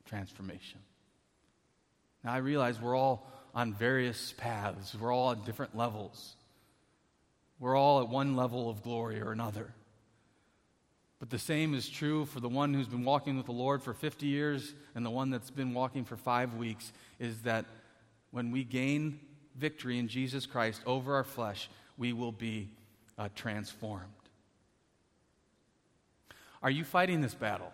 Transformation. 0.06 0.80
Now, 2.24 2.32
I 2.32 2.38
realize 2.38 2.80
we're 2.80 2.96
all 2.96 3.30
on 3.54 3.72
various 3.72 4.34
paths, 4.36 4.94
we're 4.98 5.12
all 5.12 5.32
at 5.32 5.44
different 5.44 5.76
levels. 5.76 6.34
We're 7.58 7.76
all 7.76 8.00
at 8.00 8.08
one 8.08 8.36
level 8.36 8.68
of 8.68 8.82
glory 8.82 9.20
or 9.20 9.32
another. 9.32 9.72
But 11.18 11.30
the 11.30 11.38
same 11.38 11.74
is 11.74 11.88
true 11.88 12.26
for 12.26 12.40
the 12.40 12.48
one 12.48 12.74
who's 12.74 12.88
been 12.88 13.04
walking 13.04 13.36
with 13.36 13.46
the 13.46 13.52
Lord 13.52 13.82
for 13.82 13.94
50 13.94 14.26
years 14.26 14.74
and 14.94 15.04
the 15.04 15.10
one 15.10 15.30
that's 15.30 15.50
been 15.50 15.72
walking 15.72 16.04
for 16.04 16.16
five 16.16 16.54
weeks 16.54 16.92
is 17.18 17.42
that 17.42 17.64
when 18.30 18.50
we 18.50 18.64
gain 18.64 19.20
victory 19.56 19.98
in 19.98 20.08
Jesus 20.08 20.44
Christ 20.44 20.82
over 20.84 21.14
our 21.14 21.24
flesh, 21.24 21.70
we 21.96 22.12
will 22.12 22.32
be 22.32 22.68
uh, 23.18 23.30
transformed. 23.34 24.04
Are 26.62 26.70
you 26.70 26.84
fighting 26.84 27.22
this 27.22 27.34
battle? 27.34 27.72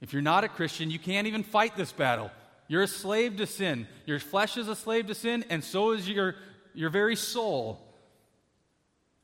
If 0.00 0.12
you're 0.12 0.22
not 0.22 0.44
a 0.44 0.48
Christian, 0.48 0.90
you 0.90 0.98
can't 0.98 1.26
even 1.26 1.42
fight 1.42 1.76
this 1.76 1.92
battle. 1.92 2.30
You're 2.68 2.82
a 2.82 2.88
slave 2.88 3.36
to 3.38 3.46
sin. 3.46 3.86
Your 4.06 4.18
flesh 4.18 4.56
is 4.56 4.68
a 4.68 4.76
slave 4.76 5.06
to 5.06 5.14
sin, 5.14 5.44
and 5.50 5.62
so 5.62 5.92
is 5.92 6.08
your, 6.08 6.36
your 6.74 6.90
very 6.90 7.16
soul. 7.16 7.80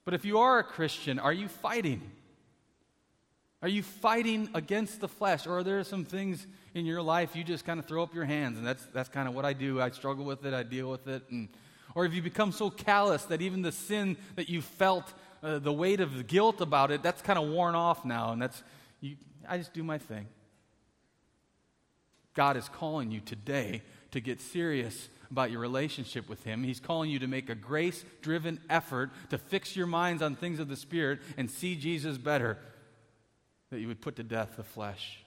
But 0.07 0.14
if 0.14 0.24
you 0.24 0.38
are 0.38 0.61
a 0.61 0.64
Christian, 0.64 1.18
are 1.18 1.32
you 1.32 1.48
fighting? 1.48 2.00
Are 3.61 3.68
you 3.68 3.82
fighting 3.82 4.48
against 4.54 5.00
the 5.00 5.09
flesh? 5.09 5.48
Or 5.48 5.59
are 5.59 5.64
there 5.64 5.82
some 5.82 6.04
things 6.04 6.46
in 6.74 6.86
your 6.86 7.02
life 7.02 7.34
you 7.34 7.42
just 7.42 7.64
kind 7.64 7.80
of 7.80 7.86
throw 7.86 8.04
up 8.04 8.14
your 8.14 8.24
hands? 8.24 8.57
And 8.57 8.64
that's, 8.64 8.86
that's 8.94 9.09
kind 9.09 9.26
of 9.26 9.34
what 9.34 9.44
I 9.44 9.52
do. 9.52 9.80
I 9.80 9.90
struggle 9.90 10.24
with 10.24 10.46
it, 10.46 10.54
I 10.54 10.62
deal 10.62 10.88
with 10.88 11.09
it. 11.09 11.24
And, 11.30 11.48
or 11.96 12.04
have 12.04 12.14
you 12.14 12.22
become 12.22 12.52
so 12.52 12.70
callous 12.70 13.24
that 13.24 13.42
even 13.42 13.62
the 13.62 13.72
sin 13.72 14.16
that 14.36 14.48
you 14.48 14.62
felt, 14.62 15.12
uh, 15.42 15.59
the 15.59 15.72
weight 15.72 15.98
of 15.98 16.16
the 16.16 16.22
guilt 16.22 16.61
about 16.61 16.92
it, 16.92 17.02
that's 17.02 17.20
kind 17.20 17.38
of 17.38 17.48
worn 17.48 17.74
off 17.74 18.04
now? 18.04 18.30
And 18.30 18.40
that's, 18.40 18.62
you, 19.00 19.16
I 19.48 19.59
just 19.59 19.72
do 19.72 19.82
my 19.82 19.98
thing. 19.98 20.28
God 22.34 22.57
is 22.57 22.68
calling 22.68 23.11
you 23.11 23.18
today 23.18 23.82
to 24.12 24.20
get 24.20 24.40
serious 24.40 25.09
about 25.31 25.51
your 25.51 25.61
relationship 25.61 26.29
with 26.29 26.45
Him. 26.45 26.62
He's 26.62 26.81
calling 26.81 27.11
you 27.11 27.18
to 27.20 27.27
make 27.27 27.51
a 27.51 27.55
grace 27.55 28.05
driven 28.22 28.61
effort 28.70 29.11
to 29.31 29.39
fix 29.39 29.77
your 29.77 29.87
minds 29.87 30.22
on 30.22 30.37
things 30.37 30.59
of 30.59 30.68
the 30.68 30.77
Spirit 30.77 31.20
and 31.37 31.51
see 31.51 31.77
Jesus 31.77 32.18
better, 32.18 32.59
that 33.70 33.81
you 33.81 33.89
would 33.89 34.01
put 34.01 34.16
to 34.16 34.22
death 34.22 34.57
the 34.57 34.64
flesh. 34.64 35.18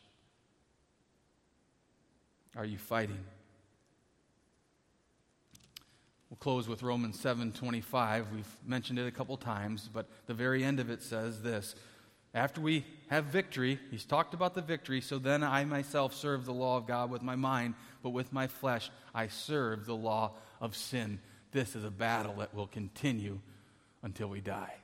Are 2.55 2.65
you 2.65 2.77
fighting? 2.77 3.23
We'll 6.29 6.37
close 6.37 6.67
with 6.67 6.83
Romans 6.83 7.19
7:25. 7.19 8.31
We've 8.31 8.57
mentioned 8.65 8.99
it 8.99 9.07
a 9.07 9.11
couple 9.11 9.35
times, 9.37 9.89
but 9.91 10.07
the 10.27 10.33
very 10.33 10.63
end 10.63 10.79
of 10.79 10.89
it 10.89 11.01
says 11.01 11.41
this: 11.41 11.75
after 12.33 12.61
we 12.61 12.85
have 13.09 13.25
victory, 13.25 13.79
he's 13.89 14.05
talked 14.05 14.33
about 14.33 14.53
the 14.53 14.61
victory, 14.61 15.01
so 15.01 15.17
then 15.17 15.43
I 15.43 15.65
myself 15.65 16.13
serve 16.13 16.45
the 16.45 16.53
law 16.53 16.77
of 16.77 16.85
God 16.85 17.09
with 17.09 17.23
my 17.23 17.35
mind, 17.35 17.73
but 18.03 18.11
with 18.11 18.31
my 18.31 18.47
flesh 18.47 18.91
I 19.15 19.27
serve 19.27 19.85
the 19.85 19.95
law 19.95 20.33
of 20.61 20.75
sin. 20.75 21.19
This 21.51 21.75
is 21.75 21.83
a 21.83 21.89
battle 21.89 22.35
that 22.35 22.53
will 22.53 22.67
continue 22.67 23.39
until 24.03 24.27
we 24.27 24.41
die. 24.41 24.75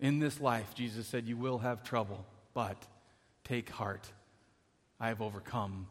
In 0.00 0.18
this 0.18 0.40
life, 0.40 0.74
Jesus 0.74 1.06
said, 1.06 1.26
You 1.26 1.36
will 1.36 1.58
have 1.58 1.82
trouble, 1.82 2.24
but 2.54 2.86
take 3.44 3.70
heart. 3.70 4.10
I 5.00 5.08
have 5.08 5.20
overcome 5.20 5.86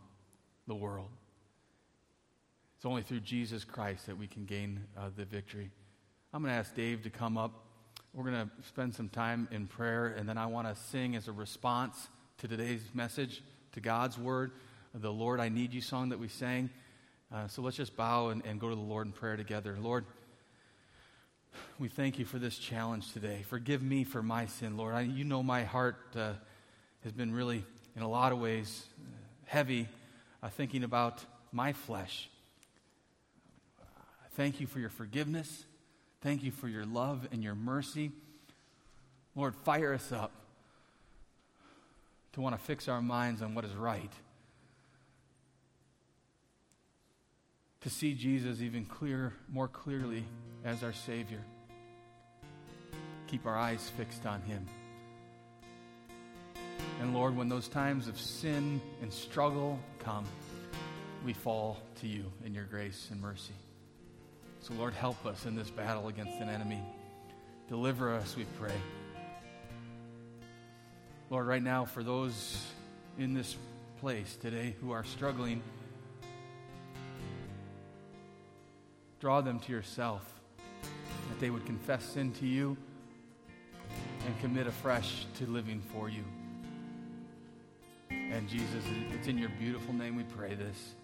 the 0.68 0.76
world. 0.76 1.10
It's 2.76 2.86
only 2.86 3.02
through 3.02 3.22
Jesus 3.22 3.64
Christ 3.64 4.06
that 4.06 4.18
we 4.18 4.28
can 4.28 4.46
gain 4.46 4.86
uh, 4.98 5.10
the 5.16 5.26
victory. 5.26 5.72
I'm 6.38 6.44
going 6.44 6.54
to 6.54 6.60
ask 6.60 6.76
Dave 6.76 7.02
to 7.02 7.10
come 7.10 7.36
up. 7.36 7.52
We're 8.14 8.30
going 8.30 8.46
to 8.46 8.68
spend 8.68 8.94
some 8.94 9.10
time 9.10 9.48
in 9.50 9.66
prayer, 9.66 10.14
and 10.16 10.30
then 10.30 10.38
I 10.38 10.46
want 10.46 10.68
to 10.68 10.80
sing 10.80 11.16
as 11.16 11.28
a 11.28 11.32
response 11.32 12.10
to 12.38 12.48
today's 12.48 12.84
message, 12.94 13.42
to 13.72 13.80
God's 13.80 14.20
word, 14.20 14.52
the 14.94 15.12
Lord, 15.12 15.40
I 15.40 15.50
Need 15.50 15.74
You 15.74 15.82
song 15.82 16.10
that 16.10 16.20
we 16.20 16.28
sang. 16.28 16.70
Uh, 17.34 17.48
so 17.48 17.64
let's 17.64 17.76
just 17.76 17.98
bow 17.98 18.28
and, 18.28 18.46
and 18.46 18.60
go 18.60 18.70
to 18.70 18.76
the 18.76 18.82
Lord 18.82 19.08
in 19.08 19.14
prayer 19.14 19.36
together. 19.36 19.80
Lord, 19.82 20.06
we 21.80 21.88
thank 21.88 22.20
you 22.20 22.26
for 22.26 22.38
this 22.38 22.60
challenge 22.60 23.14
today. 23.14 23.44
Forgive 23.50 23.82
me 23.82 24.04
for 24.04 24.22
my 24.22 24.46
sin, 24.46 24.78
Lord. 24.78 24.94
I, 24.94 25.02
you 25.02 25.24
know 25.24 25.42
my 25.42 25.64
heart 25.64 25.98
uh, 26.16 26.34
has 27.04 27.14
been 27.14 27.34
really, 27.34 27.66
in 27.96 28.04
a 28.04 28.08
lot 28.08 28.32
of 28.32 28.38
ways, 28.38 28.86
heavy 29.46 29.88
uh, 30.44 30.50
thinking 30.50 30.84
about 30.84 31.26
my 31.52 31.74
flesh. 31.74 32.30
Thank 34.36 34.60
you 34.60 34.68
for 34.68 34.78
your 34.78 34.92
forgiveness. 34.92 35.66
Thank 36.22 36.44
you 36.44 36.52
for 36.52 36.68
your 36.68 36.86
love 36.86 37.28
and 37.32 37.44
your 37.44 37.56
mercy. 37.56 38.12
Lord, 39.36 39.54
fire 39.64 39.94
us 39.94 40.12
up 40.12 40.32
to 42.34 42.42
want 42.42 42.58
to 42.58 42.64
fix 42.64 42.88
our 42.88 43.02
minds 43.02 43.42
on 43.42 43.56
what 43.56 43.66
is 43.66 43.74
right. 43.74 44.12
To 47.82 47.90
see 47.90 48.14
Jesus 48.14 48.62
even 48.62 48.86
clearer, 48.86 49.34
more 49.52 49.68
clearly 49.68 50.24
as 50.66 50.84
our 50.84 50.94
Savior. 50.94 51.42
Keep 53.28 53.46
our 53.46 53.58
eyes 53.58 53.92
fixed 53.96 54.26
on 54.26 54.42
Him. 54.42 54.66
And 57.00 57.14
Lord, 57.14 57.36
when 57.36 57.48
those 57.48 57.68
times 57.68 58.08
of 58.08 58.20
sin 58.20 58.82
and 59.02 59.14
struggle 59.14 59.80
come, 60.00 60.26
we 61.24 61.34
fall 61.34 61.78
to 62.02 62.08
you 62.08 62.26
in 62.44 62.54
your 62.54 62.66
grace 62.66 63.08
and 63.12 63.22
mercy. 63.22 63.54
So, 64.68 64.74
Lord, 64.74 64.94
help 64.94 65.26
us 65.26 65.46
in 65.46 65.56
this 65.56 65.70
battle 65.70 66.10
against 66.10 66.42
an 66.42 66.50
enemy. 66.50 66.84
Deliver 67.70 68.14
us, 68.14 68.36
we 68.36 68.44
pray. 68.60 68.74
Lord, 71.30 71.48
right 71.48 71.64
now, 71.64 71.86
for 71.86 72.04
those 72.04 72.66
in 73.18 73.34
this 73.34 73.56
place 74.02 74.36
today 74.36 74.76
who 74.82 74.92
are 74.92 75.06
struggling, 75.06 75.62
draw 79.22 79.40
them 79.40 79.58
to 79.62 79.72
yourself, 79.72 80.22
that 81.30 81.40
they 81.40 81.50
would 81.50 81.66
confess 81.66 82.04
sin 82.04 82.34
to 82.34 82.46
you 82.46 82.76
and 84.26 84.38
commit 84.42 84.68
afresh 84.68 85.28
to 85.38 85.46
living 85.46 85.82
for 85.94 86.10
you. 86.10 86.26
And 88.10 88.50
Jesus, 88.50 88.84
it's 89.14 89.30
in 89.30 89.38
your 89.38 89.52
beautiful 89.58 89.94
name 89.94 90.18
we 90.18 90.24
pray 90.24 90.56
this. 90.56 90.96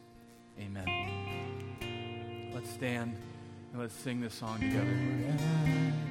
Amen. 0.60 2.52
Let's 2.54 2.70
stand. 2.70 3.16
And 3.74 3.82
let's 3.82 3.96
sing 3.96 4.22
this 4.22 4.36
song 4.36 4.60
together. 4.60 6.03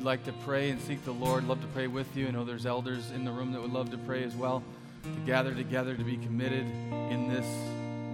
You'd 0.00 0.06
like 0.06 0.24
to 0.24 0.32
pray 0.32 0.70
and 0.70 0.80
seek 0.80 1.04
the 1.04 1.12
Lord, 1.12 1.46
love 1.46 1.60
to 1.60 1.66
pray 1.66 1.86
with 1.86 2.16
you. 2.16 2.26
I 2.26 2.30
know 2.30 2.42
there's 2.42 2.64
elders 2.64 3.10
in 3.10 3.22
the 3.22 3.30
room 3.30 3.52
that 3.52 3.60
would 3.60 3.70
love 3.70 3.90
to 3.90 3.98
pray 3.98 4.24
as 4.24 4.34
well. 4.34 4.62
To 5.02 5.20
gather 5.26 5.54
together 5.54 5.94
to 5.94 6.02
be 6.02 6.16
committed 6.16 6.64
in 7.10 7.28
this 7.28 7.44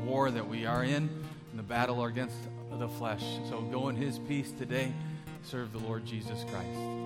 war 0.04 0.32
that 0.32 0.48
we 0.48 0.66
are 0.66 0.82
in, 0.82 1.08
in 1.52 1.56
the 1.56 1.62
battle 1.62 2.04
against 2.04 2.34
the 2.72 2.88
flesh. 2.88 3.22
So 3.48 3.60
go 3.60 3.88
in 3.88 3.94
His 3.94 4.18
peace 4.18 4.50
today. 4.50 4.92
Serve 5.44 5.72
the 5.72 5.78
Lord 5.78 6.04
Jesus 6.04 6.44
Christ. 6.50 7.05